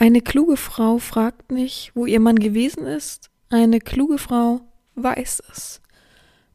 [0.00, 3.30] Eine kluge Frau fragt nicht, wo ihr Mann gewesen ist.
[3.50, 4.60] Eine kluge Frau
[4.94, 5.80] weiß es.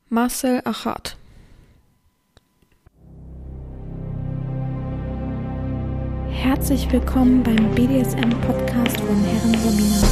[0.08, 1.18] Marcel Achat.
[6.30, 10.08] Herzlich willkommen beim BDSM-Podcast von Herren Sabina.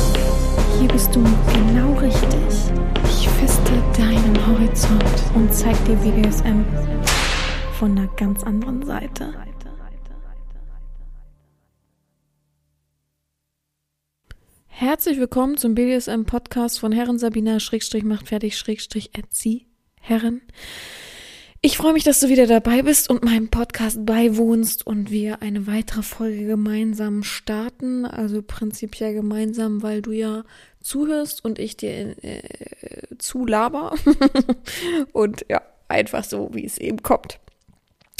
[0.78, 1.24] Hier bist du
[1.54, 2.74] genau richtig.
[3.06, 6.66] Ich feste deinen Horizont und zeig dir BDSM
[7.80, 9.34] von einer ganz anderen Seite.
[14.82, 19.68] Herzlich willkommen zum BDSM-Podcast von Herren Sabina Schrägstrich macht fertig Schrägstrich erzieh
[20.00, 20.42] Herren.
[21.62, 25.68] Ich freue mich, dass du wieder dabei bist und meinem Podcast beiwohnst und wir eine
[25.68, 28.08] weitere Folge gemeinsam starten.
[28.08, 30.46] Also prinzipiell gemeinsam, weil du ja
[30.82, 32.42] zuhörst und ich dir äh,
[33.20, 33.94] zulaber.
[35.14, 37.38] und ja, einfach so, wie es eben kommt.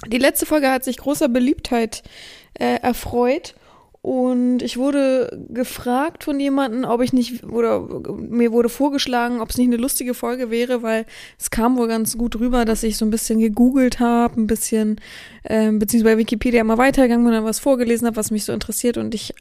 [0.06, 2.04] Die letzte Folge hat sich großer Beliebtheit
[2.54, 3.56] äh, erfreut
[4.02, 9.58] und ich wurde gefragt von jemandem, ob ich nicht, oder mir wurde vorgeschlagen, ob es
[9.58, 11.06] nicht eine lustige Folge wäre, weil
[11.38, 15.00] es kam wohl ganz gut rüber, dass ich so ein bisschen gegoogelt habe, ein bisschen,
[15.44, 18.98] ähm, beziehungsweise bei Wikipedia immer weitergegangen bin und was vorgelesen habe, was mich so interessiert
[18.98, 19.36] und ich,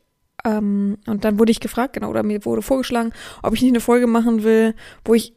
[0.44, 3.80] ähm, und dann wurde ich gefragt, genau, oder mir wurde vorgeschlagen, ob ich nicht eine
[3.80, 4.74] Folge machen will,
[5.06, 5.32] wo ich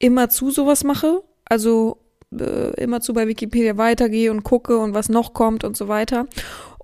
[0.00, 1.98] immer zu sowas mache, also
[2.36, 6.26] äh, immer zu bei Wikipedia weitergehe und gucke und was noch kommt und so weiter.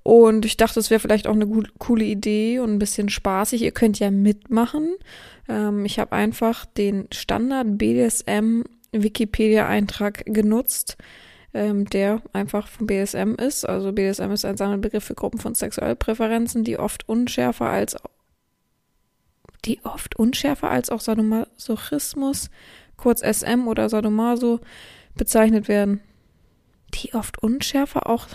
[0.06, 3.60] Und ich dachte, es wäre vielleicht auch eine coole Idee und ein bisschen spaßig.
[3.60, 4.94] Ihr könnt ja mitmachen.
[5.48, 8.62] Ähm, ich habe einfach den Standard BDSM
[8.92, 10.96] Wikipedia-Eintrag genutzt,
[11.54, 13.68] ähm, der einfach von BDSM ist.
[13.68, 17.96] Also BDSM ist ein Sammelbegriff für Gruppen von Sexualpräferenzen, die oft unschärfer als
[19.64, 22.50] die oft unschärfer als auch Sadomasochismus,
[22.96, 24.60] kurz SM oder Sadomaso,
[25.16, 26.00] bezeichnet werden.
[26.94, 28.28] Die oft unschärfer auch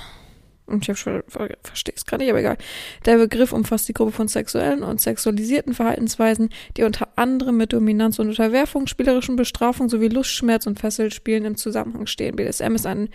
[0.71, 2.57] und ich verstehe es gerade nicht, aber egal.
[3.05, 8.19] Der Begriff umfasst die Gruppe von sexuellen und sexualisierten Verhaltensweisen, die unter anderem mit Dominanz
[8.19, 12.35] und Unterwerfung, spielerischen Bestrafung sowie Lustschmerz und Fesselspielen im Zusammenhang stehen.
[12.35, 13.09] BDSM ist ein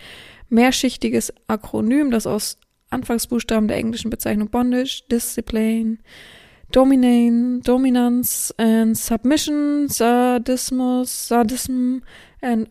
[0.49, 2.57] mehrschichtiges Akronym, das aus
[2.89, 5.97] Anfangsbuchstaben der englischen Bezeichnung Bondage, Discipline,
[6.71, 11.99] Dominane, Dominance and Submission, Sadismus, Sadism
[12.41, 12.69] and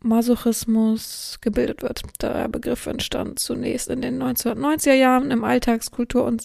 [0.00, 2.02] Masochismus gebildet wird.
[2.20, 6.44] Der Begriff entstand zunächst in den 1990er Jahren im Alltagskultur und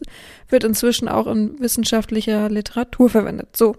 [0.50, 3.56] wird inzwischen auch in wissenschaftlicher Literatur verwendet.
[3.56, 3.76] So.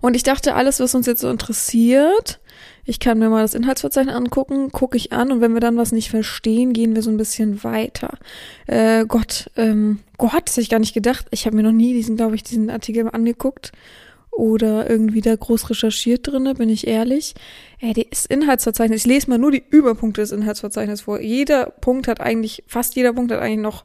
[0.00, 2.40] Und ich dachte, alles, was uns jetzt so interessiert,
[2.84, 5.92] ich kann mir mal das Inhaltsverzeichnis angucken, gucke ich an und wenn wir dann was
[5.92, 8.16] nicht verstehen, gehen wir so ein bisschen weiter.
[8.66, 11.26] Äh, Gott, ähm, Gott, das hätte ich gar nicht gedacht.
[11.30, 13.72] Ich habe mir noch nie diesen, glaube ich, diesen Artikel angeguckt
[14.30, 17.34] oder irgendwie da groß recherchiert drinne, bin ich ehrlich.
[17.80, 21.20] Ey, das Inhaltsverzeichnis, ich lese mal nur die Überpunkte des Inhaltsverzeichnisses vor.
[21.20, 23.84] Jeder Punkt hat eigentlich, fast jeder Punkt hat eigentlich noch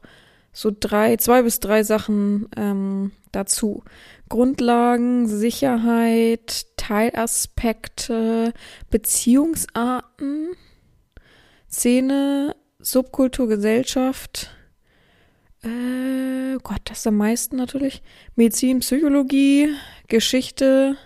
[0.52, 3.84] so drei, zwei bis drei Sachen ähm, dazu.
[4.30, 8.54] Grundlagen, Sicherheit, Teilaspekte,
[8.90, 10.50] Beziehungsarten,
[11.70, 14.52] Szene, Subkultur, Gesellschaft,
[15.64, 18.02] äh, Gott, das ist am meisten natürlich.
[18.36, 19.70] Medizin, Psychologie,
[20.08, 20.98] Geschichte,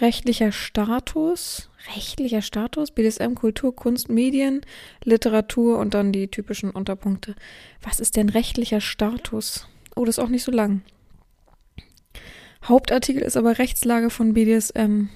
[0.00, 4.62] rechtlicher Status, rechtlicher Status, BDSM, Kultur, Kunst, Medien,
[5.04, 7.34] Literatur und dann die typischen Unterpunkte.
[7.82, 9.66] Was ist denn rechtlicher Status?
[9.96, 10.82] Oh, das ist auch nicht so lang.
[12.64, 15.08] Hauptartikel ist aber Rechtslage von BDSM.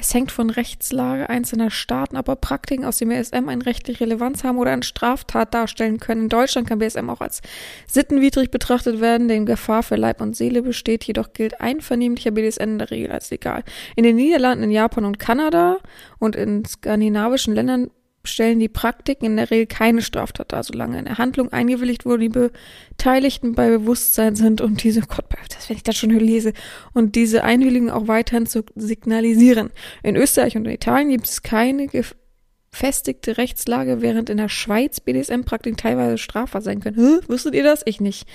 [0.00, 4.44] Es hängt von Rechtslage einzelner Staaten ab, ob Praktiken aus dem BSM eine rechtliche Relevanz
[4.44, 6.24] haben oder eine Straftat darstellen können.
[6.24, 7.42] In Deutschland kann BSM auch als
[7.88, 12.78] sittenwidrig betrachtet werden, denn Gefahr für Leib und Seele besteht, jedoch gilt einvernehmlicher BDSM in
[12.78, 13.64] der Regel als legal.
[13.96, 15.78] In den Niederlanden, in Japan und Kanada
[16.20, 17.90] und in skandinavischen Ländern
[18.28, 22.50] stellen die Praktiken in der Regel keine Straftat dar, solange eine Handlung eingewilligt wurde, die
[22.96, 25.24] Beteiligten bei Bewusstsein sind und diese, Gott,
[25.54, 26.52] das, wenn ich das schon lese,
[26.92, 29.70] und diese Einwilligung auch weiterhin zu signalisieren.
[30.02, 35.76] In Österreich und in Italien gibt es keine gefestigte Rechtslage, während in der Schweiz BDSM-Praktiken
[35.76, 36.96] teilweise strafbar sein können.
[36.96, 37.20] Hä?
[37.28, 37.82] Wusstet ihr das?
[37.84, 38.28] Ich nicht.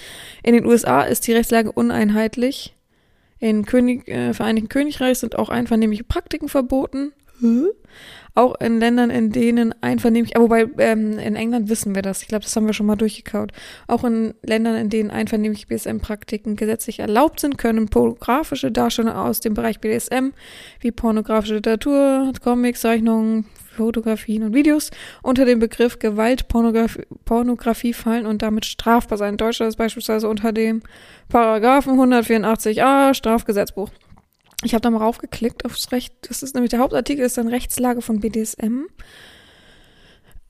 [0.43, 2.75] In den USA ist die Rechtslage uneinheitlich.
[3.39, 7.11] In König, äh, Vereinigten Königreich sind auch einvernehmliche Praktiken verboten.
[8.35, 12.43] Auch in Ländern, in denen einvernehmlich, wobei ähm, in England wissen wir das, ich glaube,
[12.43, 13.51] das haben wir schon mal durchgekaut.
[13.87, 19.53] Auch in Ländern, in denen einvernehmliche BSM-Praktiken gesetzlich erlaubt sind, können pornografische Darstellungen aus dem
[19.53, 20.31] Bereich BDSM,
[20.79, 23.45] wie pornografische Literatur, Comics, Zeichnungen,
[23.75, 24.89] Fotografien und Videos
[25.21, 29.33] unter dem Begriff Gewaltpornografie Pornografie fallen und damit strafbar sein.
[29.33, 30.81] In Deutschland ist beispielsweise unter dem
[31.29, 33.89] Paragraphen 184a Strafgesetzbuch.
[34.63, 36.13] Ich habe da mal raufgeklickt aufs Recht.
[36.21, 38.85] Das ist nämlich der Hauptartikel, ist dann Rechtslage von BDSM.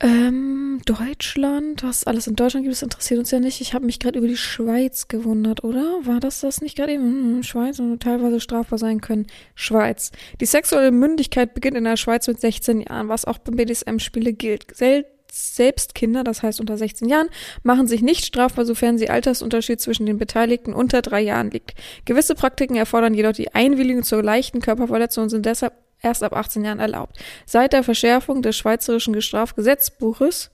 [0.00, 3.60] Ähm, Deutschland, was alles in Deutschland gibt, das interessiert uns ja nicht.
[3.60, 6.00] Ich habe mich gerade über die Schweiz gewundert, oder?
[6.02, 7.04] War das das nicht gerade eben?
[7.36, 9.26] Hm, Schweiz und teilweise strafbar sein können.
[9.54, 10.10] Schweiz.
[10.40, 14.76] Die sexuelle Mündigkeit beginnt in der Schweiz mit 16 Jahren, was auch beim BDSM-Spiele gilt.
[14.76, 17.28] Sel selbst Kinder, das heißt unter 16 Jahren,
[17.62, 21.74] machen sich nicht strafbar, sofern sie Altersunterschied zwischen den Beteiligten unter drei Jahren liegt.
[22.04, 26.64] Gewisse Praktiken erfordern jedoch die Einwilligung zur leichten Körperverletzung und sind deshalb erst ab 18
[26.64, 27.18] Jahren erlaubt.
[27.46, 30.50] Seit der Verschärfung des schweizerischen Strafgesetzbuches,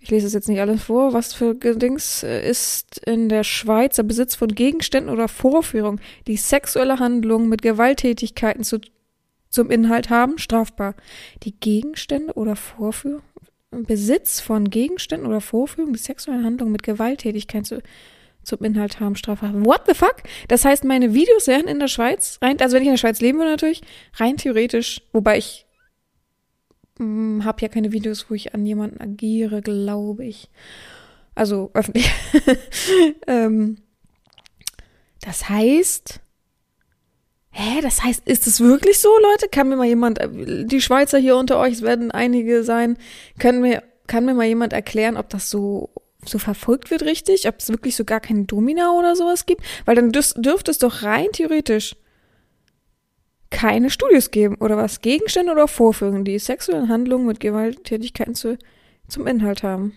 [0.00, 3.96] ich lese es jetzt nicht alles vor, was für Dings äh, ist in der Schweiz
[3.96, 8.80] der Besitz von Gegenständen oder Vorführung, die sexuelle Handlungen mit Gewalttätigkeiten zu,
[9.48, 10.96] zum Inhalt haben, strafbar.
[11.44, 13.22] Die Gegenstände oder Vorführung,
[13.72, 17.82] Besitz von Gegenständen oder Vorführung, die sexuelle Handlungen mit Gewalttätigkeiten zu
[18.44, 19.52] zum Inhalt haben, strafbar.
[19.64, 20.16] What the fuck?
[20.48, 23.20] Das heißt, meine Videos wären in der Schweiz, rein, also wenn ich in der Schweiz
[23.20, 23.82] leben würde natürlich,
[24.16, 25.66] rein theoretisch, wobei ich
[26.98, 30.50] hm, habe ja keine Videos, wo ich an jemanden agiere, glaube ich.
[31.34, 32.10] Also öffentlich.
[33.26, 33.78] ähm,
[35.20, 36.20] das heißt,
[37.52, 39.48] hä, das heißt, ist es wirklich so, Leute?
[39.48, 42.98] Kann mir mal jemand, äh, die Schweizer hier unter euch, es werden einige sein,
[43.38, 45.90] können mir, kann mir mal jemand erklären, ob das so
[46.24, 49.96] so verfolgt wird richtig, ob es wirklich so gar keine Domina oder sowas gibt, weil
[49.96, 51.96] dann dürfte es doch rein theoretisch
[53.50, 58.56] keine Studios geben oder was Gegenstände oder Vorführungen, die sexuellen Handlungen mit Gewalttätigkeiten zu,
[59.08, 59.94] zum Inhalt haben.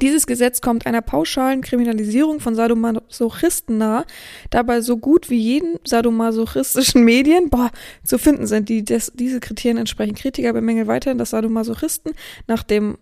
[0.00, 4.04] Dieses Gesetz kommt einer pauschalen Kriminalisierung von Sadomasochisten nahe,
[4.50, 7.70] dabei so gut wie jeden sadomasochistischen Medien boah,
[8.04, 10.14] zu finden sind, die des, diese Kriterien entsprechen.
[10.14, 12.12] Kritiker bemängeln weiterhin, dass Sadomasochisten
[12.46, 12.98] nach dem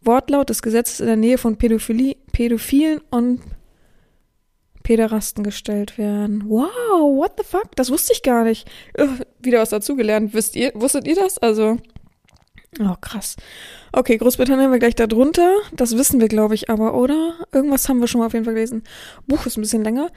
[0.00, 3.40] Wortlaut des Gesetzes in der Nähe von Pädophilie, Pädophilen und
[4.82, 6.44] Päderasten gestellt werden.
[6.46, 6.68] Wow,
[7.16, 7.74] what the fuck?
[7.74, 8.70] Das wusste ich gar nicht.
[9.40, 10.34] Wieder was dazugelernt.
[10.34, 11.38] Wisst ihr, wusstet ihr das?
[11.38, 11.78] Also,
[12.80, 13.36] oh krass.
[13.92, 15.54] Okay, Großbritannien haben wir gleich da drunter.
[15.72, 17.34] Das wissen wir, glaube ich, aber, oder?
[17.52, 18.82] Irgendwas haben wir schon mal auf jeden Fall gelesen.
[19.26, 20.10] Buch ist ein bisschen länger.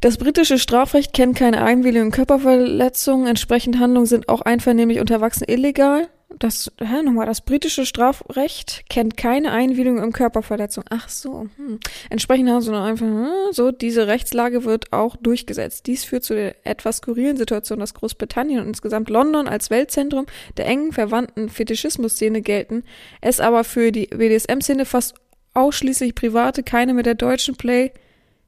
[0.00, 3.26] Das britische Strafrecht kennt keine Einwilligung in Körperverletzungen.
[3.26, 6.08] Entsprechend Handlungen sind auch einvernehmlich unter Erwachsenen illegal
[6.38, 10.84] das, hä, nochmal, das britische Strafrecht kennt keine Einwilligung in Körperverletzung.
[10.90, 11.80] Ach so, hm.
[12.10, 15.86] Entsprechend haben sie noch einfach, hm, so, diese Rechtslage wird auch durchgesetzt.
[15.86, 20.26] Dies führt zu der etwas skurrilen Situation, dass Großbritannien und insgesamt London als Weltzentrum
[20.56, 22.84] der engen verwandten Fetischismus-Szene gelten,
[23.20, 25.14] es aber für die BDSM-Szene fast
[25.54, 27.92] ausschließlich private, keine mit der deutschen Play,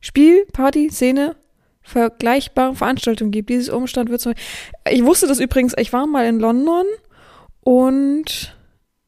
[0.00, 1.37] Spiel, Party, Szene
[1.83, 3.49] vergleichbare Veranstaltungen gibt.
[3.49, 4.35] Dieses Umstand wird zum
[4.91, 6.85] Ich wusste das übrigens, ich war mal in London
[7.66, 8.56] und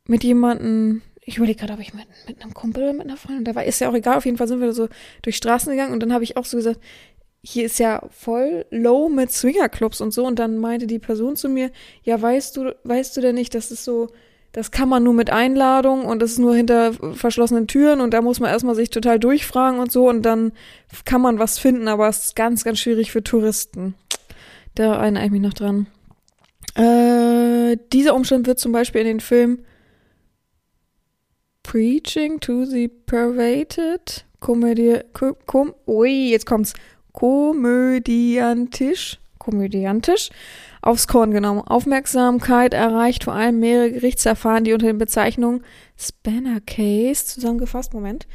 [0.09, 3.45] mit jemandem, ich überlege gerade, ob ich mit, mit einem Kumpel oder mit einer Freundin,
[3.45, 4.89] da war, ist ja auch egal, auf jeden Fall sind wir so
[5.23, 6.81] durch Straßen gegangen und dann habe ich auch so gesagt,
[7.41, 11.49] hier ist ja voll low mit Swingerclubs und so und dann meinte die Person zu
[11.49, 11.71] mir,
[12.03, 14.09] ja, weißt du, weißt du denn nicht, dass es so,
[14.51, 18.23] das kann man nur mit Einladung und das ist nur hinter verschlossenen Türen und da
[18.23, 20.51] muss man erstmal sich total durchfragen und so und dann
[21.05, 23.95] kann man was finden, aber es ist ganz, ganz schwierig für Touristen.
[24.75, 25.87] Da erinnere ich mich noch dran.
[26.75, 27.18] Äh,
[27.77, 29.61] dieser Umstand wird zum Beispiel in den Film
[31.63, 36.75] Preaching to the Pervaded Komödie, kom, kom, ui, jetzt kommt's,
[37.13, 40.31] komödiantisch, komödiantisch
[40.81, 41.63] aufs Korn genommen.
[41.63, 45.65] Aufmerksamkeit erreicht vor allem mehrere Gerichtsverfahren, die unter den Bezeichnungen
[45.97, 48.29] Spanner Case zusammengefasst, Moment,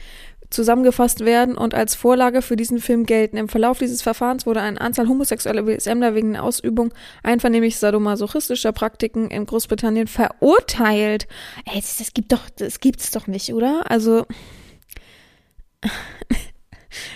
[0.53, 3.37] zusammengefasst werden und als Vorlage für diesen Film gelten.
[3.37, 9.29] Im Verlauf dieses Verfahrens wurde eine Anzahl homosexueller BSMler wegen der Ausübung einvernehmlich sadomasochistischer Praktiken
[9.29, 11.27] in Großbritannien verurteilt.
[11.65, 13.89] Ey, das, das gibt doch, das gibt's doch nicht, oder?
[13.89, 14.25] Also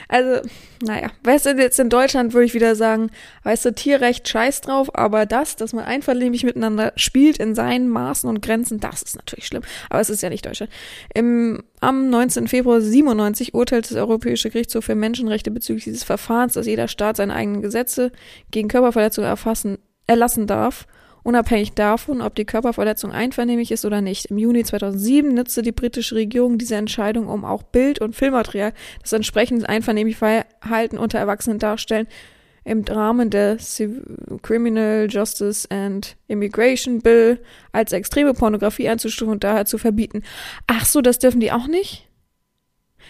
[0.07, 0.48] also,
[0.81, 3.10] naja, weißt du, jetzt in Deutschland würde ich wieder sagen,
[3.43, 8.29] weißt du, Tierrecht scheiß drauf, aber das, dass man einvernehmlich miteinander spielt in seinen Maßen
[8.29, 9.63] und Grenzen, das ist natürlich schlimm.
[9.89, 10.72] Aber es ist ja nicht Deutschland.
[11.13, 12.48] Im, am 19.
[12.48, 17.34] Februar 97 urteilte das Europäische Gerichtshof für Menschenrechte bezüglich dieses Verfahrens, dass jeder Staat seine
[17.34, 18.12] eigenen Gesetze
[18.51, 20.88] gegen Körperverletzungen erfassen, erlassen darf
[21.27, 24.27] unabhängig davon, ob die Körperverletzung einvernehmlich ist oder nicht.
[24.27, 29.12] Im Juni 2007 nutzte die britische Regierung diese Entscheidung, um auch Bild- und Filmmaterial, das
[29.12, 32.07] entsprechend einvernehmlich Verhalten unter Erwachsenen darstellen,
[32.63, 33.57] im Rahmen der
[34.41, 37.39] Criminal Justice and Immigration Bill
[37.74, 40.24] als extreme Pornografie einzustufen und daher zu verbieten.
[40.67, 42.07] Ach so, das dürfen die auch nicht?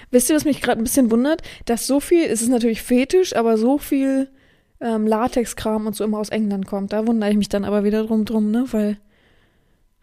[0.10, 1.44] Wisst ihr, was mich gerade ein bisschen wundert?
[1.66, 4.30] Dass so viel, es ist natürlich fetisch, aber so viel
[4.80, 6.94] ähm, Latexkram und so immer aus England kommt.
[6.94, 8.66] Da wundere ich mich dann aber wieder drum drum, ne?
[8.72, 8.98] Weil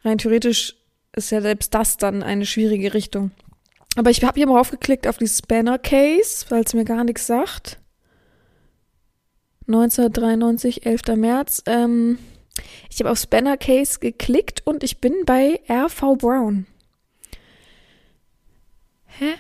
[0.03, 0.77] rein theoretisch
[1.15, 3.31] ist ja selbst das dann eine schwierige Richtung.
[3.97, 7.27] Aber ich habe hier mal aufgeklickt auf die Spanner Case, weil es mir gar nichts
[7.27, 7.79] sagt.
[9.69, 11.03] 1993, 11.
[11.17, 11.63] März.
[11.67, 12.19] Ähm,
[12.91, 16.67] Ich habe auf Spanner Case geklickt und ich bin bei RV Brown.
[19.07, 19.35] Hä?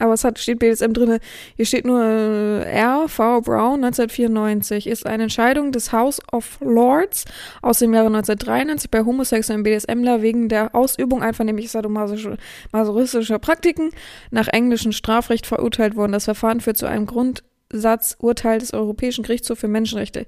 [0.00, 1.18] Aber es hat, steht BDSM drin.
[1.56, 3.08] Hier steht nur äh, R.
[3.08, 3.42] V.
[3.42, 4.86] Brown 1994.
[4.86, 7.26] Ist eine Entscheidung des House of Lords
[7.62, 13.90] aus dem Jahre 1993 bei homosexuellen BDSMler wegen der Ausübung einvernehmlich sadomasochistischer Praktiken
[14.30, 16.12] nach englischem Strafrecht verurteilt worden.
[16.12, 20.26] Das Verfahren führt zu einem Grundsatzurteil des Europäischen Gerichtshofs für Menschenrechte.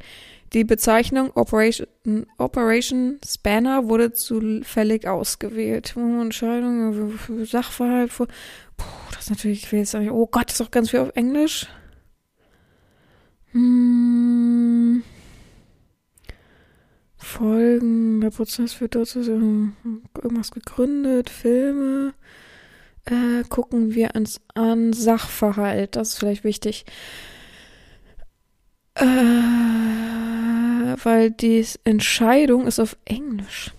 [0.52, 1.87] Die Bezeichnung Operation,
[2.37, 5.95] Operation Spanner wurde zufällig ausgewählt.
[5.97, 8.26] Entscheidung, Sachverhalt, puh,
[9.23, 11.69] ist natürlich, ich will jetzt oh Gott, ist auch ganz viel auf Englisch.
[13.52, 15.02] Hm.
[17.17, 22.14] Folgen, der Prozess wird dazu irgendwas gegründet, Filme.
[23.05, 26.85] Äh, gucken wir uns an Sachverhalt, das ist vielleicht wichtig.
[28.95, 29.05] Äh,
[31.05, 33.71] weil die Entscheidung ist auf Englisch.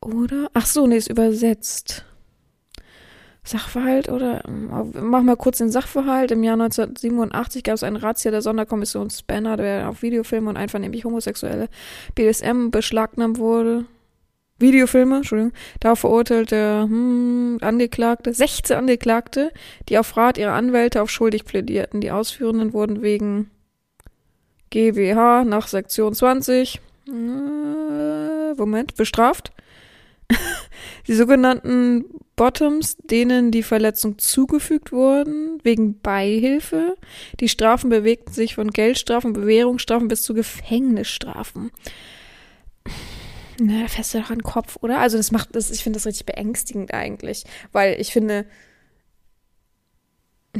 [0.00, 0.50] Oder?
[0.54, 2.04] Ach so, nee, ist übersetzt.
[3.46, 6.30] Sachverhalt oder mach mal kurz den Sachverhalt.
[6.32, 11.04] Im Jahr 1987 gab es einen Razzia der Sonderkommission Spanner, der auf Videofilme und einvernehmlich
[11.04, 11.68] homosexuelle
[12.14, 13.84] BDSM beschlagnahmt wurde.
[14.58, 19.52] Videofilme, Entschuldigung, darauf verurteilte hm, Angeklagte, 16 Angeklagte,
[19.88, 22.00] die auf Rat ihrer Anwälte auf schuldig plädierten.
[22.00, 23.50] Die Ausführenden wurden wegen
[24.70, 29.52] GWH nach Sektion 20, äh, Moment, bestraft.
[31.06, 32.04] Die sogenannten
[32.36, 36.96] Bottoms, denen die Verletzung zugefügt wurden, wegen Beihilfe.
[37.40, 41.70] Die Strafen bewegten sich von Geldstrafen, Bewährungsstrafen bis zu Gefängnisstrafen.
[43.58, 44.98] Na, feste doch an den Kopf, oder?
[44.98, 48.44] Also das macht das, ich finde das richtig beängstigend eigentlich, weil ich finde,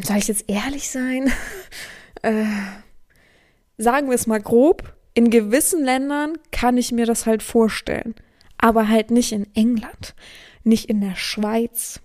[0.03, 1.31] soll ich jetzt ehrlich sein?
[2.23, 2.45] äh,
[3.77, 8.15] sagen wir es mal grob, in gewissen Ländern kann ich mir das halt vorstellen,
[8.59, 10.15] aber halt nicht in England,
[10.65, 12.01] nicht in der Schweiz.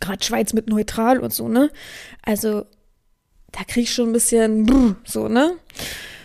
[0.00, 1.70] Gerade Schweiz mit neutral und so, ne?
[2.22, 2.64] Also
[3.52, 5.56] da krieg ich schon ein bisschen so, ne?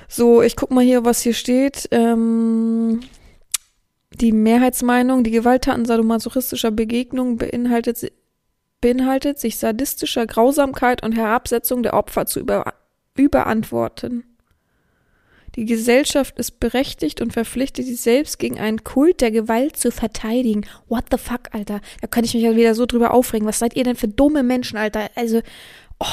[0.07, 1.87] So, ich guck mal hier, was hier steht.
[1.91, 3.01] Ähm,
[4.13, 8.11] die Mehrheitsmeinung, die Gewalttaten sadomasochistischer Begegnung beinhaltet,
[8.79, 12.73] beinhaltet sich sadistischer Grausamkeit und Herabsetzung der Opfer zu über,
[13.17, 14.34] überantworten.
[15.55, 20.65] Die Gesellschaft ist berechtigt und verpflichtet, sich selbst gegen einen Kult der Gewalt zu verteidigen.
[20.89, 21.79] What the fuck, Alter?
[22.01, 23.47] Da könnte ich mich ja wieder so drüber aufregen.
[23.47, 25.09] Was seid ihr denn für dumme Menschen, Alter?
[25.15, 25.41] Also,
[25.99, 26.05] oh.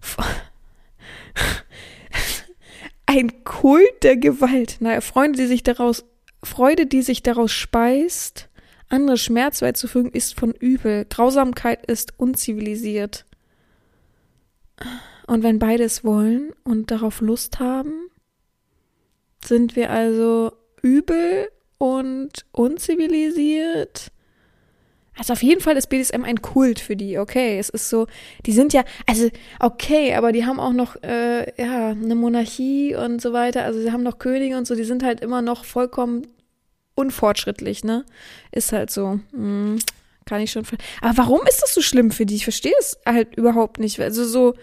[3.06, 4.76] Ein Kult der Gewalt.
[4.80, 6.04] Naja, Freunde, die sich daraus,
[6.42, 8.48] Freude, die sich daraus speist,
[8.88, 11.04] andere Schmerz beizufügen, ist von übel.
[11.04, 13.26] Grausamkeit ist unzivilisiert.
[15.30, 18.10] Und wenn beides wollen und darauf Lust haben,
[19.44, 20.50] sind wir also
[20.82, 24.10] übel und unzivilisiert.
[25.16, 27.60] Also auf jeden Fall ist BDSM ein Kult für die, okay.
[27.60, 28.08] Es ist so,
[28.44, 33.22] die sind ja, also okay, aber die haben auch noch, äh, ja, eine Monarchie und
[33.22, 33.62] so weiter.
[33.62, 36.26] Also sie haben noch Könige und so, die sind halt immer noch vollkommen
[36.96, 38.04] unfortschrittlich, ne?
[38.50, 39.20] Ist halt so.
[39.30, 39.78] Hm,
[40.24, 40.64] kann ich schon.
[41.00, 42.34] Aber warum ist das so schlimm für die?
[42.34, 44.00] Ich verstehe es halt überhaupt nicht.
[44.00, 44.54] Also so,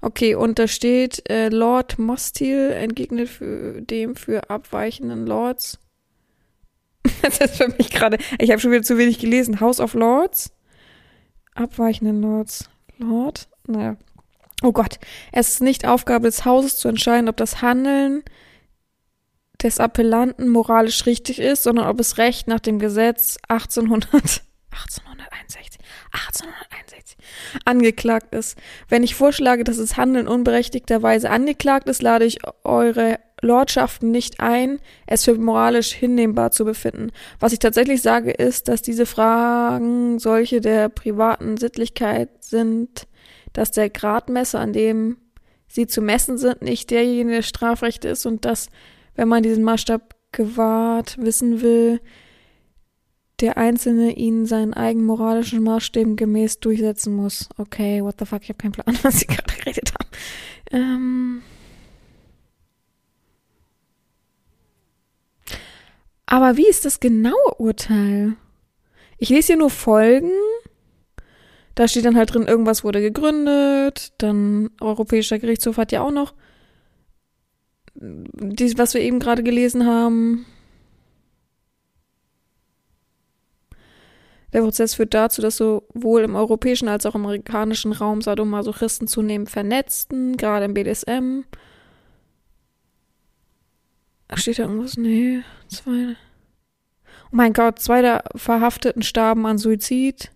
[0.00, 5.78] Okay, und da steht, äh, Lord Mostil entgegnet für dem für abweichenden Lords.
[7.22, 9.60] das ist für mich gerade, ich habe schon wieder zu wenig gelesen.
[9.60, 10.52] House of Lords?
[11.54, 12.68] Abweichenden Lords.
[12.98, 13.48] Lord?
[13.66, 13.96] Naja.
[14.62, 14.98] Oh Gott.
[15.32, 18.22] Es ist nicht Aufgabe des Hauses zu entscheiden, ob das Handeln
[19.62, 25.73] des Appellanten moralisch richtig ist, sondern ob es Recht nach dem Gesetz 1800, 1861,
[26.14, 27.16] 1861
[27.64, 28.58] angeklagt ist.
[28.88, 34.80] Wenn ich vorschlage, dass das Handeln unberechtigterweise angeklagt ist, lade ich eure Lordschaften nicht ein,
[35.06, 37.10] es für moralisch hinnehmbar zu befinden.
[37.40, 43.06] Was ich tatsächlich sage, ist, dass diese Fragen solche der privaten Sittlichkeit sind,
[43.52, 45.18] dass der Gradmesser, an dem
[45.68, 48.68] sie zu messen sind, nicht derjenige der Strafrecht ist und dass,
[49.14, 52.00] wenn man diesen Maßstab gewahrt wissen will,
[53.44, 57.50] der Einzelne ihn seinen eigenen moralischen Maßstäben gemäß durchsetzen muss.
[57.58, 60.08] Okay, what the fuck, ich habe keinen Plan, was sie gerade geredet haben.
[60.72, 61.42] Ähm
[66.24, 68.32] Aber wie ist das genaue Urteil?
[69.18, 70.32] Ich lese hier nur Folgen.
[71.74, 74.14] Da steht dann halt drin, irgendwas wurde gegründet.
[74.16, 76.32] Dann Europäischer Gerichtshof hat ja auch noch
[77.94, 80.46] dies, was wir eben gerade gelesen haben.
[84.54, 89.50] Der Prozess führt dazu, dass sowohl im europäischen als auch im amerikanischen Raum Sadomasochisten zunehmend
[89.50, 91.42] vernetzten, gerade im BDSM.
[94.34, 94.96] Steht da irgendwas?
[94.96, 95.42] Nee.
[95.68, 96.16] Zwei.
[97.26, 100.30] Oh mein Gott, zwei der Verhafteten starben an Suizid.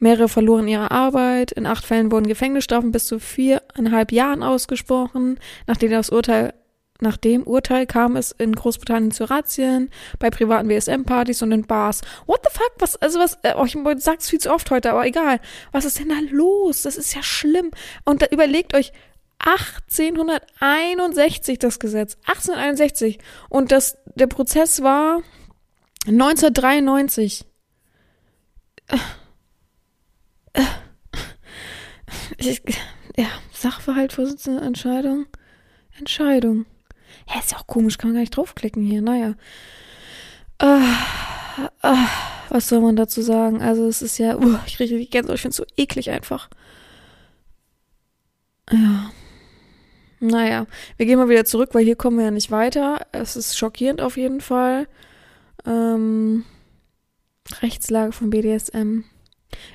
[0.00, 1.52] Mehrere verloren ihre Arbeit.
[1.52, 6.54] In acht Fällen wurden Gefängnisstrafen bis zu viereinhalb Jahren ausgesprochen, nachdem das Urteil
[7.02, 12.02] nach dem Urteil kam es in Großbritannien zu Razzien, bei privaten WSM-Partys und in Bars.
[12.26, 12.72] What the fuck?
[12.78, 15.40] Was, also was, äh, oh, ich sag's viel zu oft heute, aber egal.
[15.72, 16.82] Was ist denn da los?
[16.82, 17.70] Das ist ja schlimm.
[18.04, 18.92] Und da überlegt euch,
[19.38, 22.16] 1861 das Gesetz.
[22.26, 23.18] 1861.
[23.48, 25.22] Und das, der Prozess war
[26.06, 27.46] 1993.
[32.38, 32.62] Ich,
[33.16, 35.26] ja, Sachverhaltvorsitzende Entscheidung.
[35.98, 36.66] Entscheidung.
[37.28, 39.02] Ja, ist ja auch komisch, kann man gar nicht draufklicken hier.
[39.02, 39.34] Naja.
[40.62, 40.82] Uh,
[41.84, 42.06] uh,
[42.48, 43.62] was soll man dazu sagen?
[43.62, 46.50] Also, es ist ja, uh, ich kriege die Gänsehaut, ich finde es so eklig einfach.
[48.70, 49.10] Ja.
[50.20, 50.66] Naja,
[50.98, 53.06] wir gehen mal wieder zurück, weil hier kommen wir ja nicht weiter.
[53.12, 54.86] Es ist schockierend auf jeden Fall.
[55.64, 56.44] Ähm,
[57.62, 59.04] Rechtslage von BDSM.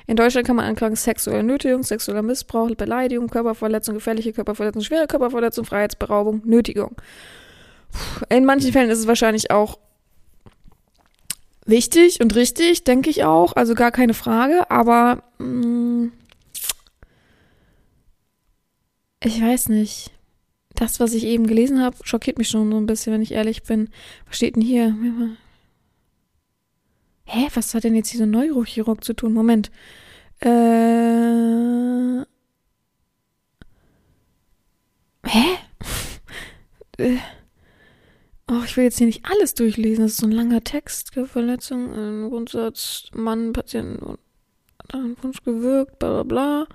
[0.06, 5.64] In Deutschland kann man anklagen sexuelle Nötigung, sexueller Missbrauch, Beleidigung, Körperverletzung, gefährliche Körperverletzung, schwere Körperverletzung,
[5.64, 6.96] Freiheitsberaubung, Nötigung.
[8.28, 9.78] In manchen Fällen ist es wahrscheinlich auch
[11.66, 13.54] wichtig und richtig, denke ich auch.
[13.54, 14.70] Also gar keine Frage.
[14.70, 16.12] Aber mh, mm,
[19.22, 20.12] ich weiß nicht.
[20.74, 23.62] Das, was ich eben gelesen habe, schockiert mich schon so ein bisschen, wenn ich ehrlich
[23.62, 23.88] bin.
[24.26, 24.94] Was steht denn hier?
[27.26, 29.32] Hä, was hat denn jetzt dieser Neurochirurg zu tun?
[29.34, 29.70] Moment.
[30.40, 30.48] Äh.
[35.24, 35.58] Hä?
[36.98, 37.18] äh.
[38.48, 40.04] Oh, ich will jetzt hier nicht alles durchlesen.
[40.04, 41.12] Das ist so ein langer Text.
[41.14, 44.20] Verletzung, Grundsatz, Mann, Patienten und
[44.92, 46.66] ein Wunsch gewirkt, bla bla bla.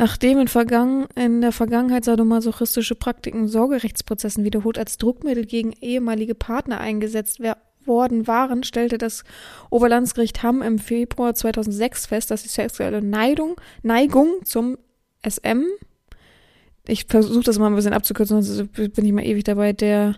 [0.00, 6.80] Nachdem in, Vergangen, in der Vergangenheit sadomasochistische Praktiken Sorgerechtsprozessen wiederholt als Druckmittel gegen ehemalige Partner
[6.80, 7.38] eingesetzt
[7.84, 9.24] worden waren, stellte das
[9.68, 14.78] Oberlandesgericht Hamm im Februar 2006 fest, dass die sexuelle Neidung, Neigung zum
[15.22, 15.66] SM
[16.86, 20.16] ich versuche das mal ein bisschen abzukürzen, sonst bin ich mal ewig dabei, der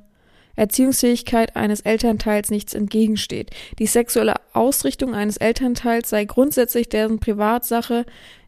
[0.55, 3.51] Erziehungsfähigkeit eines Elternteils nichts entgegensteht.
[3.79, 8.05] Die sexuelle Ausrichtung eines Elternteils sei grundsätzlich deren Privatsache,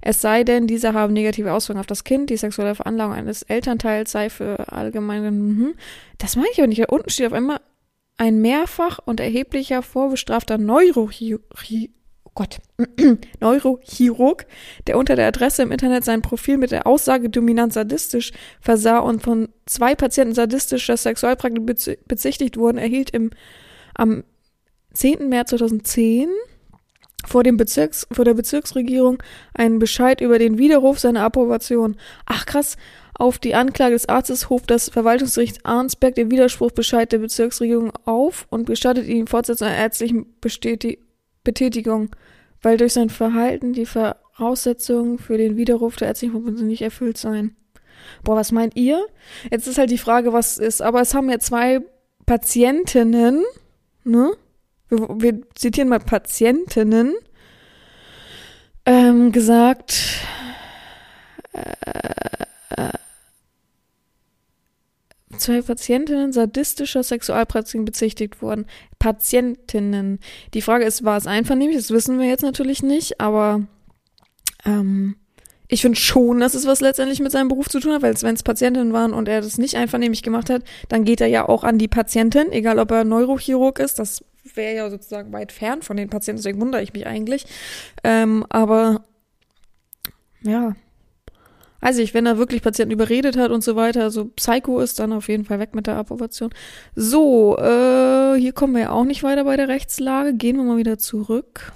[0.06, 2.28] es sei denn, diese haben negative Auswirkungen auf das Kind.
[2.28, 5.30] Die sexuelle Veranlagung eines Elternteils sei für allgemeine.
[5.30, 5.74] Mhm.
[6.18, 6.82] Das meine ich aber nicht.
[6.82, 7.58] Da unten steht auf einmal
[8.18, 11.42] ein mehrfach und erheblicher vorbestrafter Neurochirurg
[12.34, 12.58] Gott,
[13.40, 14.44] Neurochirurg,
[14.88, 19.22] der unter der Adresse im Internet sein Profil mit der Aussage dominant sadistisch versah und
[19.22, 21.64] von zwei Patienten sadistischer Sexualpraktik
[22.06, 23.30] bezichtigt wurden, erhielt im,
[23.94, 24.24] am
[24.92, 25.28] 10.
[25.28, 26.28] März 2010
[27.26, 29.22] vor, dem Bezirks, vor der Bezirksregierung
[29.54, 31.96] einen Bescheid über den Widerruf seiner Approbation.
[32.26, 32.76] Ach krass,
[33.14, 38.66] auf die Anklage des Arztes hob das Verwaltungsgericht Arnsberg den Widerspruchbescheid der Bezirksregierung auf und
[38.66, 41.04] gestattet ihm Fortsetzung einer ärztlichen Bestätigung
[41.44, 42.10] Betätigung,
[42.62, 47.54] weil durch sein Verhalten die Voraussetzungen für den Widerruf der ärztlichen Verbindung nicht erfüllt seien.
[48.24, 49.06] Boah, was meint ihr?
[49.50, 51.80] Jetzt ist halt die Frage, was ist, aber es haben ja zwei
[52.26, 53.44] Patientinnen,
[54.02, 54.32] ne?
[54.98, 57.14] Wir, wir zitieren mal Patientinnen,
[58.86, 60.20] ähm, gesagt,
[61.52, 62.92] äh,
[65.38, 68.66] zwei Patientinnen sadistischer Sexualpraktiken bezichtigt wurden.
[68.98, 70.20] Patientinnen.
[70.54, 71.76] Die Frage ist, war es einvernehmlich?
[71.76, 73.62] Das wissen wir jetzt natürlich nicht, aber
[74.64, 75.16] ähm,
[75.68, 78.34] ich finde schon, dass es was letztendlich mit seinem Beruf zu tun hat, weil wenn
[78.34, 81.64] es Patientinnen waren und er das nicht einvernehmlich gemacht hat, dann geht er ja auch
[81.64, 85.96] an die Patientin, egal ob er Neurochirurg ist, das wäre ja sozusagen weit fern von
[85.96, 87.46] den Patienten, deswegen wundere ich mich eigentlich.
[88.02, 89.04] Ähm, aber
[90.42, 90.76] ja,
[91.80, 95.12] weiß ich, wenn er wirklich Patienten überredet hat und so weiter, so Psycho ist, dann
[95.12, 96.50] auf jeden Fall weg mit der Approbation.
[96.94, 100.34] So, äh, hier kommen wir ja auch nicht weiter bei der Rechtslage.
[100.34, 101.72] Gehen wir mal wieder zurück.